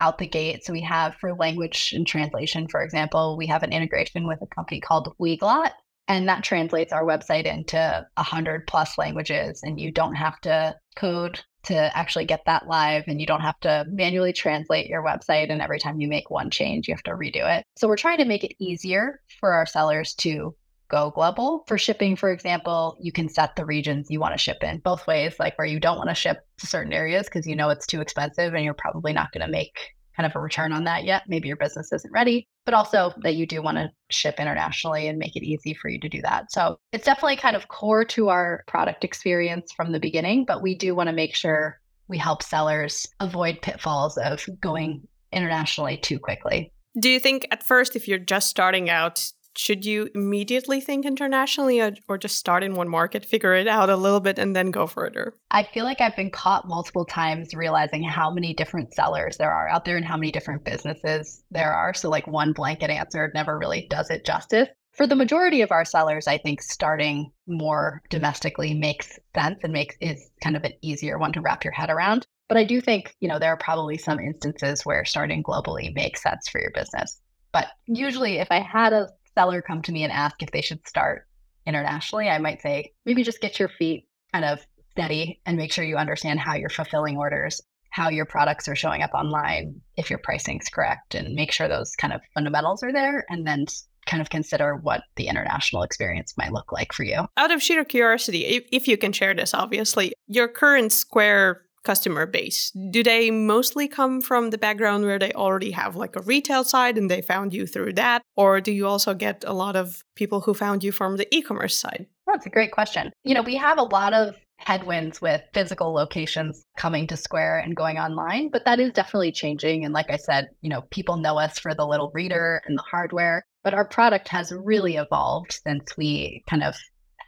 out 0.02 0.18
the 0.18 0.28
gate. 0.28 0.66
So 0.66 0.74
we 0.74 0.82
have 0.82 1.16
for 1.16 1.34
language 1.34 1.94
and 1.96 2.06
translation, 2.06 2.68
for 2.68 2.82
example, 2.82 3.38
we 3.38 3.48
have 3.48 3.64
an 3.64 3.72
integration 3.72 4.28
with 4.28 4.40
a 4.42 4.48
company 4.48 4.82
called 4.82 5.16
Weglot. 5.20 5.72
And 6.08 6.28
that 6.28 6.44
translates 6.44 6.92
our 6.92 7.04
website 7.04 7.46
into 7.46 8.06
100 8.16 8.68
plus 8.68 8.98
languages. 8.98 9.62
And 9.64 9.80
you 9.80 9.92
don't 9.92 10.16
have 10.16 10.40
to 10.42 10.76
code 10.96 11.40
to 11.64 11.98
actually 11.98 12.26
get 12.26 12.42
that 12.46 12.68
live 12.68 13.06
and 13.08 13.20
you 13.20 13.28
don't 13.28 13.42
have 13.42 13.60
to 13.62 13.86
manually 13.90 14.34
translate 14.34 14.88
your 14.88 15.04
website 15.04 15.50
and 15.50 15.62
every 15.62 15.80
time 15.80 16.00
you 16.00 16.08
make 16.08 16.30
one 16.30 16.50
change 16.50 16.88
you 16.88 16.94
have 16.94 17.04
to 17.04 17.12
redo 17.12 17.58
it 17.58 17.66
so 17.76 17.88
we're 17.88 17.98
trying 17.98 18.18
to 18.18 18.26
make 18.26 18.44
it 18.44 18.56
easier 18.60 19.22
for 19.40 19.54
our 19.54 19.66
sellers 19.66 20.14
to 20.14 20.56
go 20.90 21.10
global 21.12 21.64
for 21.68 21.78
shipping 21.78 22.16
for 22.16 22.32
example 22.32 22.98
you 23.00 23.12
can 23.12 23.30
set 23.30 23.56
the 23.56 23.66
regions 23.66 24.08
you 24.10 24.20
want 24.20 24.34
to 24.34 24.38
ship 24.38 24.58
in 24.62 24.78
both 24.80 25.08
ways 25.08 25.36
like 25.40 25.58
where 25.58 25.66
you 25.68 25.80
don't 25.80 25.98
want 25.98 26.10
to 26.10 26.16
ship 26.16 26.46
to 26.58 26.68
certain 26.68 26.94
areas 26.94 27.26
because 27.26 27.48
you 27.48 27.56
know 27.56 27.70
it's 27.70 27.88
too 27.88 28.02
expensive 28.02 28.54
and 28.54 28.64
you're 28.64 28.74
probably 28.74 29.14
not 29.14 29.32
going 29.32 29.46
to 29.46 29.52
make 29.52 29.96
kind 30.16 30.26
of 30.26 30.36
a 30.36 30.40
return 30.40 30.72
on 30.72 30.84
that 30.86 31.04
yet. 31.04 31.24
Maybe 31.28 31.48
your 31.48 31.58
business 31.58 31.92
isn't 31.92 32.14
ready, 32.14 32.48
but 32.66 32.74
also 32.74 33.14
that 33.24 33.36
you 33.36 33.46
do 33.46 33.62
want 33.62 33.78
to 33.78 33.90
ship 34.10 34.40
internationally 34.40 35.08
and 35.08 35.18
make 35.18 35.36
it 35.36 35.44
easy 35.44 35.74
for 35.74 35.90
you 35.90 36.00
to 36.00 36.10
do 36.10 36.22
that. 36.22 36.52
So 36.52 36.78
it's 36.92 37.06
definitely 37.06 37.38
kind 37.38 37.56
of 37.56 37.68
core 37.68 38.06
to 38.06 38.30
our 38.30 38.64
product 38.68 39.04
experience 39.04 39.72
from 39.72 39.92
the 39.92 40.00
beginning, 40.00 40.46
but 40.46 40.62
we 40.62 40.76
do 40.76 40.96
want 40.96 41.10
to 41.10 41.16
make 41.16 41.36
sure 41.36 41.80
we 42.08 42.18
help 42.18 42.44
sellers 42.44 43.08
avoid 43.20 43.62
pitfalls 43.62 44.18
of 44.18 44.46
going 44.60 45.08
internationally 45.32 45.98
too 45.98 46.20
quickly. 46.20 46.72
Do 47.00 47.10
you 47.10 47.20
think 47.20 47.48
at 47.50 47.64
first, 47.64 47.96
if 47.96 48.08
you're 48.08 48.20
just 48.20 48.50
starting 48.50 48.90
out, 48.90 49.32
should 49.56 49.86
you 49.86 50.10
immediately 50.16 50.82
think 50.82 51.06
internationally 51.06 51.80
or, 51.80 51.94
or, 52.08 52.18
just 52.18 52.38
start 52.38 52.64
in 52.64 52.76
one 52.76 52.90
market, 52.90 53.26
figure 53.26 53.54
it 53.54 53.68
out 53.68 53.90
a 53.90 53.96
little 53.96 54.20
bit, 54.20 54.40
and 54.40 54.56
then 54.56 54.72
go 54.72 54.88
further? 54.88 55.34
I 55.52 55.64
feel 55.64 55.84
like 55.86 56.02
I've 56.02 56.16
been 56.16 56.32
caught 56.32 56.68
multiple 56.68 57.06
times 57.06 57.54
realizing 57.54 58.04
how 58.04 58.32
many 58.32 58.54
different 58.54 58.94
sellers 58.94 59.38
there 59.38 59.52
are 59.52 59.68
out 59.68 59.86
there 59.86 59.98
and 59.98 60.06
how 60.06 60.18
many 60.18 60.32
different 60.32 60.64
businesses 60.64 61.44
there 61.52 61.74
are. 61.74 61.94
So, 61.94 62.10
like, 62.10 62.28
one 62.28 62.54
blanket 62.54 62.90
answer 62.90 63.32
never 63.34 63.58
really 63.58 63.88
does 63.90 64.10
it 64.10 64.26
justice. 64.26 64.70
For 64.94 65.08
the 65.08 65.16
majority 65.16 65.62
of 65.62 65.72
our 65.72 65.86
sellers, 65.86 66.28
I 66.28 66.38
think 66.38 66.62
starting 66.62 67.32
more 67.48 68.02
domestically 68.10 68.76
makes 68.76 69.20
sense 69.36 69.60
and 69.64 69.74
makes 69.74 69.96
is 70.00 70.30
kind 70.44 70.56
of 70.56 70.64
an 70.64 70.74
easier 70.82 71.18
one 71.18 71.34
to 71.34 71.42
wrap 71.42 71.64
your 71.64 71.74
head 71.74 71.90
around. 71.90 72.26
But 72.48 72.58
I 72.58 72.64
do 72.64 72.80
think, 72.80 73.16
you 73.20 73.28
know, 73.28 73.40
there 73.40 73.50
are 73.50 73.58
probably 73.58 73.98
some 73.98 74.20
instances 74.20 74.86
where 74.86 75.06
starting 75.06 75.42
globally 75.42 75.94
makes 75.96 76.22
sense 76.22 76.48
for 76.48 76.62
your 76.62 76.72
business. 76.76 77.20
But 77.52 77.68
usually, 77.88 78.38
if 78.38 78.48
I 78.52 78.60
had 78.60 78.94
a 78.94 79.10
seller 79.36 79.62
come 79.62 79.82
to 79.84 79.92
me 79.92 80.04
and 80.04 80.12
ask 80.12 80.42
if 80.42 80.52
they 80.52 80.62
should 80.62 80.88
start 80.88 81.28
internationally, 81.66 82.30
I 82.30 82.40
might 82.40 82.62
say 82.62 82.94
maybe 83.06 83.24
just 83.24 83.42
get 83.42 83.60
your 83.60 83.70
feet 83.70 84.08
kind 84.32 84.46
of 84.46 84.66
steady 84.92 85.42
and 85.46 85.58
make 85.58 85.72
sure 85.72 85.84
you 85.84 85.98
understand 85.98 86.40
how 86.40 86.56
you're 86.56 86.70
fulfilling 86.70 87.18
orders, 87.18 87.62
how 87.90 88.10
your 88.10 88.26
products 88.26 88.68
are 88.68 88.76
showing 88.76 89.02
up 89.02 89.14
online, 89.14 89.82
if 89.98 90.10
your 90.10 90.20
pricing's 90.20 90.70
correct, 90.70 91.16
and 91.16 91.36
make 91.36 91.52
sure 91.52 91.68
those 91.68 91.96
kind 91.96 92.14
of 92.14 92.22
fundamentals 92.34 92.84
are 92.84 92.94
there. 92.94 93.26
And 93.30 93.46
then 93.46 93.66
kind 94.06 94.22
of 94.22 94.30
consider 94.30 94.76
what 94.76 95.04
the 95.16 95.28
international 95.28 95.84
experience 95.84 96.34
might 96.38 96.52
look 96.52 96.72
like 96.72 96.92
for 96.92 97.04
you. 97.04 97.26
Out 97.38 97.52
of 97.52 97.62
sheer 97.62 97.86
curiosity, 97.86 98.46
if, 98.46 98.66
if 98.72 98.88
you 98.88 98.98
can 98.98 99.14
share 99.14 99.34
this, 99.34 99.54
obviously, 99.54 100.14
your 100.28 100.48
current 100.48 100.92
Square 100.92 101.62
customer 101.84 102.26
base? 102.26 102.72
Do 102.72 103.04
they 103.04 103.32
mostly 103.32 103.88
come 103.88 104.22
from 104.22 104.50
the 104.50 104.58
background 104.58 105.06
where 105.06 105.20
they 105.20 105.32
already 105.34 105.72
have 105.72 105.96
like 105.96 106.16
a 106.16 106.22
retail 106.22 106.64
side 106.64 106.98
and 106.98 107.10
they 107.10 107.22
found 107.22 107.54
you 107.54 107.68
through 107.68 107.94
that? 107.94 108.22
Or 108.36 108.62
do 108.62 108.72
you 108.72 108.88
also 108.88 109.14
get 109.14 109.44
a 109.46 109.54
lot 109.54 109.76
of 109.76 110.04
people 110.16 110.42
who 110.42 110.54
found 110.54 110.84
you 110.84 110.92
from 110.92 111.18
the 111.18 111.34
e 111.36 111.42
commerce 111.42 111.78
side? 111.78 112.08
That's 112.28 112.46
a 112.46 112.50
great 112.50 112.72
question. 112.72 113.12
You 113.24 113.36
know, 113.36 113.42
we 113.42 113.56
have 113.56 113.78
a 113.78 113.84
lot 113.84 114.14
of 114.14 114.36
headwinds 114.58 115.22
with 115.22 115.42
physical 115.54 115.94
locations 115.94 116.64
coming 116.78 117.08
to 117.08 117.18
Square 117.18 117.60
and 117.60 117.76
going 117.76 117.98
online, 117.98 118.50
but 118.50 118.66
that 118.66 118.80
is 118.80 118.94
definitely 118.94 119.32
changing. 119.32 119.84
And 119.84 119.94
like 119.94 120.10
I 120.10 120.18
said, 120.18 120.50
you 120.62 120.70
know, 120.70 120.84
people 120.90 121.18
know 121.18 121.38
us 121.38 121.60
for 121.60 121.76
the 121.76 121.86
little 121.86 122.12
reader 122.14 122.62
and 122.66 122.78
the 122.78 122.84
hardware, 122.84 123.44
but 123.64 123.74
our 123.74 123.86
product 123.86 124.30
has 124.30 124.54
really 124.54 124.96
evolved 124.96 125.60
since 125.66 125.98
we 125.98 126.44
kind 126.50 126.64
of 126.64 126.76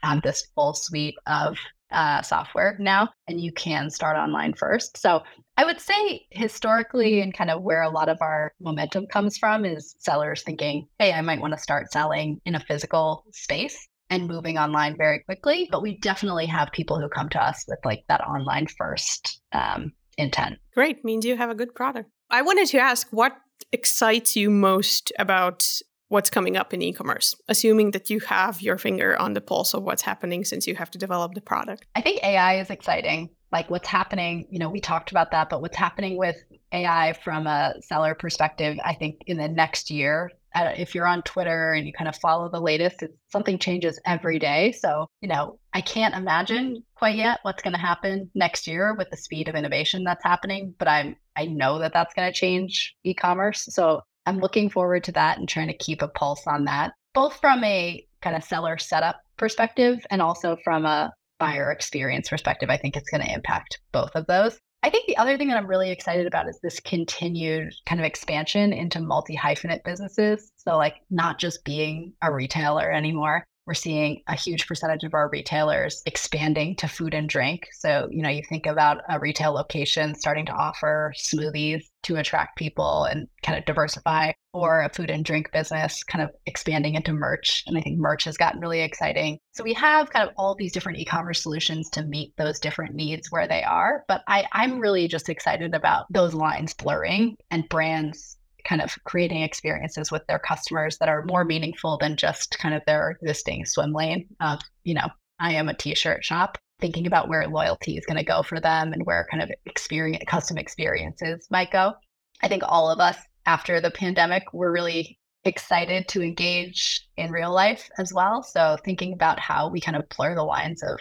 had 0.01 0.21
this 0.23 0.47
full 0.55 0.73
suite 0.73 1.15
of 1.27 1.57
uh, 1.91 2.21
software 2.21 2.75
now, 2.79 3.09
and 3.27 3.39
you 3.39 3.51
can 3.51 3.89
start 3.89 4.17
online 4.17 4.53
first. 4.53 4.97
So 4.97 5.21
I 5.57 5.65
would 5.65 5.79
say 5.79 6.25
historically, 6.31 7.21
and 7.21 7.33
kind 7.33 7.49
of 7.49 7.61
where 7.61 7.81
a 7.81 7.89
lot 7.89 8.09
of 8.09 8.17
our 8.21 8.53
momentum 8.59 9.07
comes 9.07 9.37
from, 9.37 9.65
is 9.65 9.95
sellers 9.99 10.43
thinking, 10.43 10.87
hey, 10.99 11.13
I 11.13 11.21
might 11.21 11.41
want 11.41 11.53
to 11.53 11.59
start 11.59 11.91
selling 11.91 12.41
in 12.45 12.55
a 12.55 12.59
physical 12.59 13.23
space 13.31 13.87
and 14.09 14.27
moving 14.27 14.57
online 14.57 14.95
very 14.97 15.19
quickly. 15.19 15.67
But 15.71 15.81
we 15.81 15.97
definitely 15.99 16.45
have 16.47 16.71
people 16.71 16.99
who 16.99 17.09
come 17.09 17.29
to 17.29 17.43
us 17.43 17.63
with 17.67 17.79
like 17.85 18.03
that 18.07 18.21
online 18.21 18.67
first 18.67 19.41
um, 19.51 19.93
intent. 20.17 20.57
Great. 20.73 21.03
Means 21.03 21.25
you 21.25 21.37
have 21.37 21.49
a 21.49 21.55
good 21.55 21.73
product. 21.73 22.09
I 22.29 22.41
wanted 22.41 22.67
to 22.69 22.79
ask 22.79 23.07
what 23.11 23.35
excites 23.71 24.35
you 24.35 24.49
most 24.49 25.11
about 25.17 25.67
what's 26.09 26.29
coming 26.29 26.55
up 26.55 26.73
in 26.73 26.81
e-commerce 26.81 27.35
assuming 27.47 27.91
that 27.91 28.09
you 28.09 28.19
have 28.19 28.61
your 28.61 28.77
finger 28.77 29.19
on 29.19 29.33
the 29.33 29.41
pulse 29.41 29.73
of 29.73 29.83
what's 29.83 30.03
happening 30.03 30.43
since 30.43 30.67
you 30.67 30.75
have 30.75 30.91
to 30.91 30.97
develop 30.97 31.33
the 31.33 31.41
product 31.41 31.85
i 31.95 32.01
think 32.01 32.23
ai 32.23 32.59
is 32.59 32.69
exciting 32.69 33.29
like 33.55 33.69
what's 33.69 33.87
happening, 33.87 34.47
you 34.49 34.59
know, 34.59 34.69
we 34.69 34.81
talked 34.81 35.11
about 35.11 35.31
that, 35.31 35.49
but 35.49 35.61
what's 35.61 35.77
happening 35.77 36.17
with 36.17 36.35
AI 36.73 37.13
from 37.23 37.47
a 37.47 37.75
seller 37.81 38.13
perspective, 38.13 38.77
I 38.83 38.95
think 38.95 39.21
in 39.27 39.37
the 39.37 39.47
next 39.47 39.89
year, 39.89 40.29
uh, 40.53 40.73
if 40.75 40.93
you're 40.93 41.07
on 41.07 41.21
Twitter 41.21 41.71
and 41.71 41.87
you 41.87 41.93
kind 41.93 42.09
of 42.09 42.17
follow 42.17 42.49
the 42.49 42.59
latest, 42.59 43.01
it's, 43.01 43.13
something 43.29 43.57
changes 43.57 43.97
every 44.05 44.39
day. 44.39 44.73
So, 44.73 45.07
you 45.21 45.29
know, 45.29 45.57
I 45.73 45.79
can't 45.79 46.15
imagine 46.15 46.83
quite 46.95 47.15
yet 47.15 47.39
what's 47.43 47.63
going 47.63 47.73
to 47.73 47.79
happen 47.79 48.29
next 48.35 48.67
year 48.67 48.93
with 48.93 49.09
the 49.09 49.15
speed 49.15 49.47
of 49.47 49.55
innovation 49.55 50.03
that's 50.03 50.23
happening, 50.23 50.73
but 50.77 50.89
I'm 50.89 51.15
I 51.37 51.45
know 51.45 51.79
that 51.79 51.93
that's 51.93 52.13
going 52.13 52.31
to 52.31 52.37
change 52.37 52.95
e-commerce. 53.03 53.67
So, 53.69 54.01
I'm 54.25 54.39
looking 54.39 54.69
forward 54.69 55.03
to 55.05 55.11
that 55.13 55.37
and 55.37 55.47
trying 55.47 55.67
to 55.67 55.77
keep 55.77 56.01
a 56.01 56.07
pulse 56.07 56.45
on 56.47 56.65
that, 56.65 56.93
both 57.13 57.39
from 57.39 57.63
a 57.63 58.05
kind 58.21 58.35
of 58.35 58.43
seller 58.43 58.77
setup 58.77 59.21
perspective 59.37 60.05
and 60.09 60.21
also 60.21 60.57
from 60.63 60.85
a 60.85 61.13
buyer 61.39 61.71
experience 61.71 62.29
perspective. 62.29 62.69
I 62.69 62.77
think 62.77 62.95
it's 62.95 63.09
going 63.09 63.23
to 63.23 63.33
impact 63.33 63.79
both 63.91 64.11
of 64.15 64.25
those. 64.27 64.57
I 64.83 64.89
think 64.89 65.07
the 65.07 65.17
other 65.17 65.37
thing 65.37 65.47
that 65.47 65.57
I'm 65.57 65.67
really 65.67 65.91
excited 65.91 66.27
about 66.27 66.47
is 66.47 66.59
this 66.61 66.79
continued 66.79 67.73
kind 67.87 67.99
of 67.99 68.05
expansion 68.05 68.71
into 68.71 69.01
multi 69.01 69.35
hyphenate 69.35 69.83
businesses. 69.83 70.51
So, 70.57 70.77
like, 70.77 70.97
not 71.09 71.39
just 71.39 71.65
being 71.65 72.13
a 72.21 72.31
retailer 72.31 72.91
anymore, 72.91 73.45
we're 73.65 73.73
seeing 73.73 74.21
a 74.27 74.35
huge 74.35 74.67
percentage 74.67 75.03
of 75.03 75.13
our 75.13 75.29
retailers 75.29 76.01
expanding 76.05 76.75
to 76.77 76.87
food 76.87 77.13
and 77.13 77.27
drink. 77.27 77.67
So, 77.73 78.07
you 78.11 78.21
know, 78.21 78.29
you 78.29 78.43
think 78.47 78.65
about 78.65 79.01
a 79.09 79.19
retail 79.19 79.51
location 79.53 80.15
starting 80.15 80.45
to 80.47 80.51
offer 80.53 81.13
smoothies 81.17 81.83
to 82.03 82.17
attract 82.17 82.57
people 82.57 83.05
and 83.05 83.27
kind 83.43 83.57
of 83.57 83.65
diversify, 83.65 84.33
or 84.53 84.83
a 84.83 84.89
food 84.89 85.09
and 85.09 85.25
drink 85.25 85.51
business 85.51 86.03
kind 86.03 86.23
of 86.23 86.29
expanding 86.45 86.95
into 86.95 87.11
merch. 87.11 87.63
And 87.67 87.77
I 87.77 87.81
think 87.81 87.99
merch 87.99 88.23
has 88.23 88.37
gotten 88.37 88.61
really 88.61 88.81
exciting. 88.81 89.39
So 89.53 89.63
we 89.63 89.73
have 89.73 90.11
kind 90.11 90.27
of 90.27 90.33
all 90.37 90.55
these 90.55 90.71
different 90.71 90.99
e-commerce 90.99 91.41
solutions 91.41 91.89
to 91.91 92.03
meet 92.03 92.33
those 92.37 92.59
different 92.59 92.95
needs 92.95 93.31
where 93.31 93.47
they 93.47 93.63
are. 93.63 94.03
But 94.07 94.21
I, 94.27 94.45
I'm 94.53 94.79
really 94.79 95.07
just 95.07 95.29
excited 95.29 95.73
about 95.73 96.05
those 96.11 96.33
lines 96.33 96.73
blurring 96.73 97.37
and 97.51 97.67
brands 97.67 98.37
kind 98.65 98.81
of 98.81 98.91
creating 99.03 99.41
experiences 99.41 100.11
with 100.11 100.25
their 100.27 100.39
customers 100.39 100.97
that 100.97 101.09
are 101.09 101.25
more 101.25 101.45
meaningful 101.45 101.97
than 101.99 102.17
just 102.17 102.57
kind 102.59 102.75
of 102.75 102.81
their 102.85 103.11
existing 103.11 103.65
swim 103.65 103.93
lane 103.93 104.27
of, 104.41 104.59
you 104.83 104.93
know, 104.93 105.07
I 105.39 105.53
am 105.53 105.69
a 105.69 105.73
t-shirt 105.73 106.23
shop 106.23 106.57
thinking 106.79 107.07
about 107.07 107.29
where 107.29 107.47
loyalty 107.47 107.97
is 107.97 108.05
going 108.05 108.17
to 108.17 108.23
go 108.23 108.43
for 108.43 108.59
them 108.59 108.91
and 108.91 109.05
where 109.05 109.27
kind 109.31 109.43
of 109.43 109.51
experience 109.65 110.23
custom 110.27 110.57
experiences 110.57 111.47
might 111.49 111.71
go. 111.71 111.93
I 112.41 112.47
think 112.47 112.63
all 112.65 112.89
of 112.89 112.99
us 112.99 113.17
after 113.45 113.79
the 113.79 113.91
pandemic 113.91 114.43
were 114.53 114.71
really 114.71 115.17
excited 115.45 116.07
to 116.09 116.21
engage 116.21 117.07
in 117.17 117.31
real 117.31 117.53
life 117.53 117.89
as 117.97 118.13
well. 118.13 118.41
So 118.43 118.77
thinking 118.83 119.13
about 119.13 119.39
how 119.39 119.69
we 119.69 119.79
kind 119.79 119.95
of 119.95 120.09
blur 120.09 120.35
the 120.35 120.43
lines 120.43 120.83
of 120.83 120.99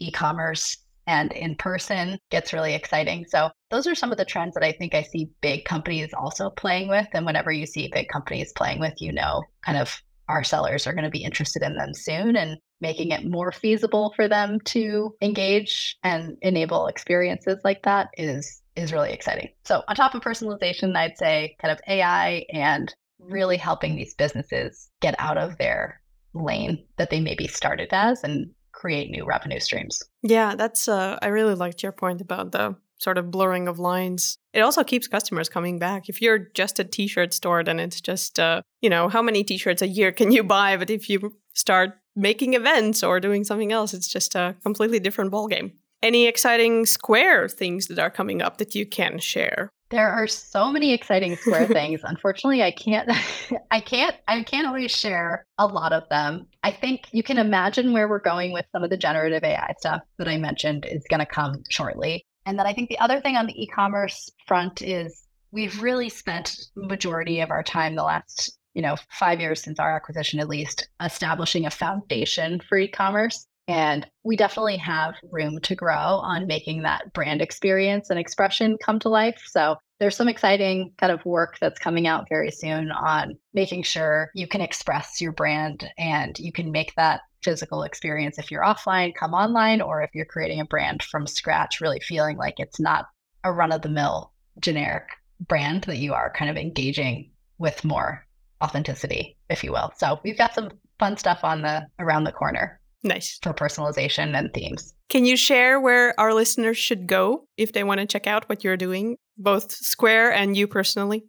e-commerce 0.00 0.78
and 1.06 1.32
in 1.32 1.56
person 1.56 2.18
gets 2.30 2.52
really 2.52 2.74
exciting. 2.74 3.26
So 3.28 3.50
those 3.72 3.86
are 3.86 3.94
some 3.94 4.12
of 4.12 4.18
the 4.18 4.24
trends 4.24 4.54
that 4.54 4.62
I 4.62 4.72
think 4.72 4.94
I 4.94 5.02
see 5.02 5.30
big 5.40 5.64
companies 5.64 6.10
also 6.12 6.50
playing 6.50 6.88
with. 6.88 7.06
And 7.14 7.24
whenever 7.24 7.50
you 7.50 7.64
see 7.64 7.88
big 7.90 8.08
companies 8.08 8.52
playing 8.54 8.80
with, 8.80 9.00
you 9.00 9.12
know, 9.12 9.42
kind 9.64 9.78
of 9.78 10.02
our 10.28 10.44
sellers 10.44 10.86
are 10.86 10.92
going 10.92 11.04
to 11.04 11.10
be 11.10 11.24
interested 11.24 11.62
in 11.62 11.74
them 11.76 11.94
soon 11.94 12.36
and 12.36 12.58
making 12.82 13.10
it 13.10 13.24
more 13.24 13.50
feasible 13.50 14.12
for 14.14 14.28
them 14.28 14.58
to 14.66 15.14
engage 15.22 15.96
and 16.02 16.36
enable 16.42 16.86
experiences 16.86 17.58
like 17.64 17.82
that 17.84 18.08
is 18.18 18.60
is 18.76 18.92
really 18.92 19.12
exciting. 19.12 19.48
So 19.64 19.82
on 19.88 19.96
top 19.96 20.14
of 20.14 20.22
personalization, 20.22 20.96
I'd 20.96 21.18
say 21.18 21.56
kind 21.60 21.72
of 21.72 21.80
AI 21.88 22.44
and 22.52 22.94
really 23.18 23.56
helping 23.56 23.96
these 23.96 24.14
businesses 24.14 24.90
get 25.00 25.14
out 25.18 25.38
of 25.38 25.58
their 25.58 26.00
lane 26.34 26.84
that 26.96 27.10
they 27.10 27.20
maybe 27.20 27.46
started 27.46 27.88
as 27.92 28.24
and 28.24 28.50
create 28.72 29.10
new 29.10 29.24
revenue 29.24 29.60
streams. 29.60 30.02
Yeah, 30.22 30.54
that's 30.56 30.88
uh, 30.88 31.18
I 31.22 31.28
really 31.28 31.54
liked 31.54 31.82
your 31.82 31.92
point 31.92 32.20
about 32.20 32.52
the 32.52 32.76
sort 33.02 33.18
of 33.18 33.30
blurring 33.30 33.68
of 33.68 33.78
lines. 33.78 34.38
It 34.52 34.60
also 34.60 34.84
keeps 34.84 35.08
customers 35.08 35.48
coming 35.48 35.78
back. 35.78 36.08
If 36.08 36.22
you're 36.22 36.38
just 36.38 36.78
a 36.78 36.84
t-shirt 36.84 37.34
store, 37.34 37.64
then 37.64 37.80
it's 37.80 38.00
just 38.00 38.38
uh, 38.38 38.62
you 38.80 38.90
know, 38.90 39.08
how 39.08 39.22
many 39.22 39.44
t-shirts 39.44 39.82
a 39.82 39.88
year 39.88 40.12
can 40.12 40.32
you 40.32 40.44
buy? 40.58 40.76
But 40.76 40.90
if 40.90 41.10
you 41.10 41.36
start 41.54 41.98
making 42.14 42.54
events 42.54 43.02
or 43.02 43.20
doing 43.20 43.44
something 43.44 43.72
else, 43.72 43.94
it's 43.94 44.08
just 44.08 44.34
a 44.34 44.54
completely 44.62 45.00
different 45.00 45.32
ballgame. 45.32 45.72
Any 46.02 46.26
exciting 46.26 46.84
Square 46.84 47.50
things 47.50 47.86
that 47.86 47.98
are 47.98 48.10
coming 48.10 48.42
up 48.42 48.58
that 48.58 48.74
you 48.74 48.84
can 48.84 49.18
share? 49.18 49.70
There 49.90 50.08
are 50.08 50.26
so 50.26 50.72
many 50.72 50.92
exciting 50.94 51.36
Square 51.36 51.66
things. 51.68 52.00
Unfortunately, 52.02 52.62
I 52.62 52.72
can't 52.72 53.08
I 53.70 53.80
can't 53.80 54.16
I 54.26 54.42
can't 54.42 54.66
always 54.66 54.90
share 54.90 55.44
a 55.58 55.66
lot 55.66 55.92
of 55.92 56.08
them. 56.08 56.46
I 56.62 56.72
think 56.72 57.08
you 57.12 57.22
can 57.22 57.38
imagine 57.38 57.92
where 57.92 58.08
we're 58.08 58.18
going 58.18 58.52
with 58.52 58.64
some 58.72 58.82
of 58.82 58.90
the 58.90 58.96
generative 58.96 59.44
AI 59.44 59.74
stuff 59.78 60.02
that 60.18 60.28
I 60.28 60.38
mentioned 60.38 60.86
is 60.86 61.04
going 61.08 61.20
to 61.20 61.26
come 61.26 61.62
shortly. 61.68 62.24
And 62.46 62.58
then 62.58 62.66
I 62.66 62.72
think 62.72 62.88
the 62.88 62.98
other 62.98 63.20
thing 63.20 63.36
on 63.36 63.46
the 63.46 63.62
e-commerce 63.62 64.30
front 64.46 64.82
is 64.82 65.26
we've 65.52 65.82
really 65.82 66.08
spent 66.08 66.56
majority 66.74 67.40
of 67.40 67.50
our 67.50 67.62
time 67.62 67.94
the 67.94 68.02
last 68.02 68.58
you 68.74 68.82
know, 68.82 68.96
five 69.10 69.40
years 69.40 69.62
since 69.62 69.78
our 69.78 69.94
acquisition, 69.94 70.40
at 70.40 70.48
least, 70.48 70.88
establishing 71.02 71.66
a 71.66 71.70
foundation 71.70 72.60
for 72.60 72.78
e 72.78 72.88
commerce. 72.88 73.46
And 73.68 74.06
we 74.24 74.36
definitely 74.36 74.76
have 74.78 75.14
room 75.30 75.60
to 75.60 75.74
grow 75.76 75.94
on 75.94 76.48
making 76.48 76.82
that 76.82 77.12
brand 77.12 77.40
experience 77.40 78.10
and 78.10 78.18
expression 78.18 78.76
come 78.82 78.98
to 79.00 79.08
life. 79.08 79.40
So 79.46 79.76
there's 80.00 80.16
some 80.16 80.28
exciting 80.28 80.92
kind 80.98 81.12
of 81.12 81.24
work 81.24 81.58
that's 81.60 81.78
coming 81.78 82.08
out 82.08 82.26
very 82.28 82.50
soon 82.50 82.90
on 82.90 83.38
making 83.54 83.84
sure 83.84 84.30
you 84.34 84.48
can 84.48 84.60
express 84.60 85.20
your 85.20 85.32
brand 85.32 85.88
and 85.96 86.36
you 86.40 86.50
can 86.50 86.72
make 86.72 86.92
that 86.96 87.20
physical 87.42 87.82
experience 87.82 88.38
if 88.38 88.50
you're 88.50 88.62
offline 88.62 89.14
come 89.14 89.34
online 89.34 89.80
or 89.80 90.02
if 90.02 90.10
you're 90.14 90.24
creating 90.24 90.60
a 90.60 90.64
brand 90.64 91.02
from 91.02 91.26
scratch 91.26 91.80
really 91.80 92.00
feeling 92.00 92.36
like 92.36 92.54
it's 92.58 92.80
not 92.80 93.06
a 93.44 93.52
run 93.52 93.72
of 93.72 93.82
the 93.82 93.88
mill 93.88 94.32
generic 94.60 95.04
brand 95.40 95.84
that 95.84 95.98
you 95.98 96.12
are 96.14 96.32
kind 96.32 96.50
of 96.50 96.56
engaging 96.56 97.30
with 97.58 97.84
more 97.84 98.24
authenticity 98.62 99.36
if 99.50 99.64
you 99.64 99.72
will 99.72 99.92
so 99.96 100.20
we've 100.24 100.38
got 100.38 100.54
some 100.54 100.70
fun 100.98 101.16
stuff 101.16 101.40
on 101.42 101.62
the 101.62 101.86
around 101.98 102.24
the 102.24 102.32
corner 102.32 102.80
Nice. 103.04 103.38
For 103.42 103.52
personalization 103.52 104.36
and 104.36 104.52
themes. 104.54 104.94
Can 105.08 105.24
you 105.24 105.36
share 105.36 105.80
where 105.80 106.18
our 106.18 106.32
listeners 106.32 106.78
should 106.78 107.06
go 107.06 107.46
if 107.56 107.72
they 107.72 107.84
want 107.84 108.00
to 108.00 108.06
check 108.06 108.26
out 108.26 108.48
what 108.48 108.62
you're 108.62 108.76
doing, 108.76 109.16
both 109.36 109.72
Square 109.72 110.34
and 110.34 110.56
you 110.56 110.68
personally? 110.68 111.24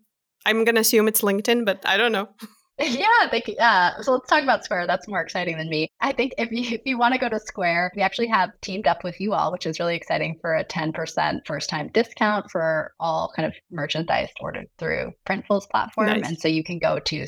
I'm 0.45 0.65
going 0.65 0.75
to 0.75 0.81
assume 0.81 1.07
it's 1.07 1.21
LinkedIn, 1.21 1.65
but 1.65 1.81
I 1.85 1.97
don't 1.97 2.11
know. 2.11 2.29
yeah, 2.79 3.27
they, 3.31 3.43
uh, 3.59 4.01
so 4.01 4.13
let's 4.13 4.27
talk 4.27 4.41
about 4.41 4.65
Square. 4.65 4.87
That's 4.87 5.07
more 5.07 5.21
exciting 5.21 5.57
than 5.57 5.69
me. 5.69 5.89
I 6.01 6.11
think 6.11 6.33
if 6.39 6.51
you 6.51 6.75
if 6.75 6.81
you 6.85 6.97
want 6.97 7.13
to 7.13 7.19
go 7.19 7.29
to 7.29 7.39
Square, 7.39 7.91
we 7.95 8.01
actually 8.01 8.27
have 8.27 8.49
teamed 8.61 8.87
up 8.87 9.03
with 9.03 9.19
you 9.21 9.33
all, 9.33 9.51
which 9.51 9.67
is 9.67 9.79
really 9.79 9.95
exciting 9.95 10.39
for 10.41 10.55
a 10.55 10.65
10% 10.65 11.45
first 11.45 11.69
time 11.69 11.89
discount 11.93 12.49
for 12.49 12.93
all 12.99 13.31
kind 13.35 13.45
of 13.45 13.53
merchandise 13.69 14.29
ordered 14.41 14.67
through 14.79 15.11
Printful's 15.27 15.67
platform. 15.67 16.07
Nice. 16.07 16.27
And 16.27 16.39
so 16.39 16.47
you 16.47 16.63
can 16.63 16.79
go 16.79 16.97
to 16.97 17.25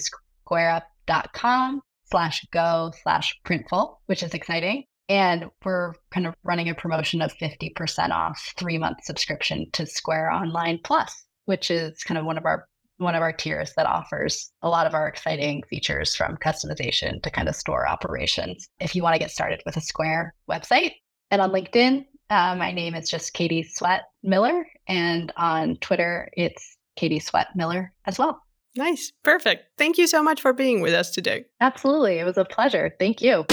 squareup.com 0.48 1.82
slash 2.06 2.46
go 2.52 2.92
slash 3.04 3.40
printful, 3.46 3.98
which 4.08 4.24
is 4.24 4.34
exciting. 4.34 4.86
And 5.10 5.46
we're 5.64 5.94
kind 6.10 6.26
of 6.26 6.34
running 6.44 6.70
a 6.70 6.74
promotion 6.74 7.22
of 7.22 7.32
50% 7.34 8.10
off 8.10 8.54
three 8.58 8.80
month 8.80 9.04
subscription 9.04 9.68
to 9.74 9.86
Square 9.86 10.32
Online 10.32 10.80
Plus, 10.84 11.26
which 11.46 11.70
is 11.70 12.04
kind 12.04 12.18
of 12.18 12.26
one 12.26 12.40
of 12.40 12.46
our 12.46 12.68
one 12.98 13.16
of 13.16 13.22
our 13.22 13.34
tiers 13.34 13.74
that 13.76 13.86
offers 13.86 14.52
a 14.62 14.70
lot 14.70 14.88
of 14.88 14.94
our 14.94 15.08
exciting 15.08 15.64
features 15.70 16.16
from 16.16 16.38
customization 16.38 17.22
to 17.24 17.30
kind 17.30 17.50
of 17.50 17.56
store 17.56 17.88
operations. 17.88 18.68
If 18.80 18.96
you 18.96 19.04
want 19.04 19.16
to 19.16 19.20
get 19.20 19.32
started 19.32 19.62
with 19.66 19.78
a 19.78 19.82
Square 19.82 20.34
website 20.50 20.92
and 21.32 21.42
on 21.42 21.52
LinkedIn, 21.52 22.06
uh, 22.30 22.56
my 22.56 22.72
name 22.72 22.96
is 22.96 23.10
just 23.10 23.34
Katie 23.34 23.64
Swett 23.64 24.04
Miller, 24.24 24.66
and 24.88 25.32
on 25.38 25.78
Twitter, 25.78 26.30
it's 26.34 26.78
Katie 26.96 27.20
Swett 27.20 27.48
Miller 27.56 27.94
as 28.06 28.18
well. 28.18 28.42
Nice. 28.76 29.12
Perfect. 29.24 29.66
Thank 29.78 29.98
you 29.98 30.08
so 30.08 30.22
much 30.24 30.42
for 30.42 30.52
being 30.52 30.82
with 30.82 30.94
us 30.94 31.12
today. 31.12 31.46
Absolutely. 31.62 32.20
It 32.20 32.26
was 32.26 32.38
a 32.38 32.46
pleasure. 32.46 32.94
Thank 33.00 33.22
you. 33.22 33.46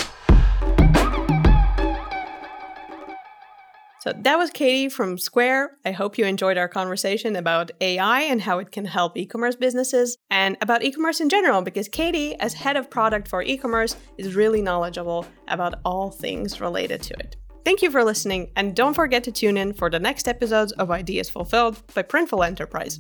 So 4.03 4.13
that 4.23 4.37
was 4.37 4.51
Katie 4.51 4.89
from 4.89 5.17
Square. 5.17 5.77
I 5.85 5.93
hope 5.93 6.19
you 6.19 6.25
enjoyed 6.25 6.59
our 6.59 6.67
conversation 6.67 7.37
about 7.37 7.71
AI 7.81 8.23
and 8.23 8.43
how 8.43 8.59
it 8.59 8.73
can 8.73 8.85
help 8.85 9.17
e 9.17 9.25
commerce 9.25 9.55
businesses 9.55 10.17
and 10.29 10.57
about 10.61 10.83
e 10.83 10.91
commerce 10.91 11.21
in 11.21 11.29
general, 11.29 11.63
because 11.63 11.87
Katie, 11.87 12.35
as 12.41 12.53
head 12.53 12.77
of 12.77 12.91
product 12.91 13.29
for 13.29 13.45
e 13.45 13.57
commerce, 13.57 13.95
is 14.19 14.35
really 14.35 14.61
knowledgeable 14.61 15.25
about 15.47 15.77
all 15.85 16.11
things 16.11 16.61
related 16.61 17.01
to 17.03 17.15
it. 17.15 17.37
Thank 17.65 17.81
you 17.81 17.93
for 17.93 18.03
listening, 18.03 18.51
and 18.57 18.75
don't 18.75 18.95
forget 18.95 19.23
to 19.23 19.31
tune 19.31 19.57
in 19.57 19.73
for 19.73 19.89
the 19.89 20.01
next 20.01 20.27
episodes 20.27 20.73
of 20.73 20.91
Ideas 20.91 21.31
Fulfilled 21.31 21.81
by 21.95 22.03
Printful 22.03 22.45
Enterprise. 22.45 22.99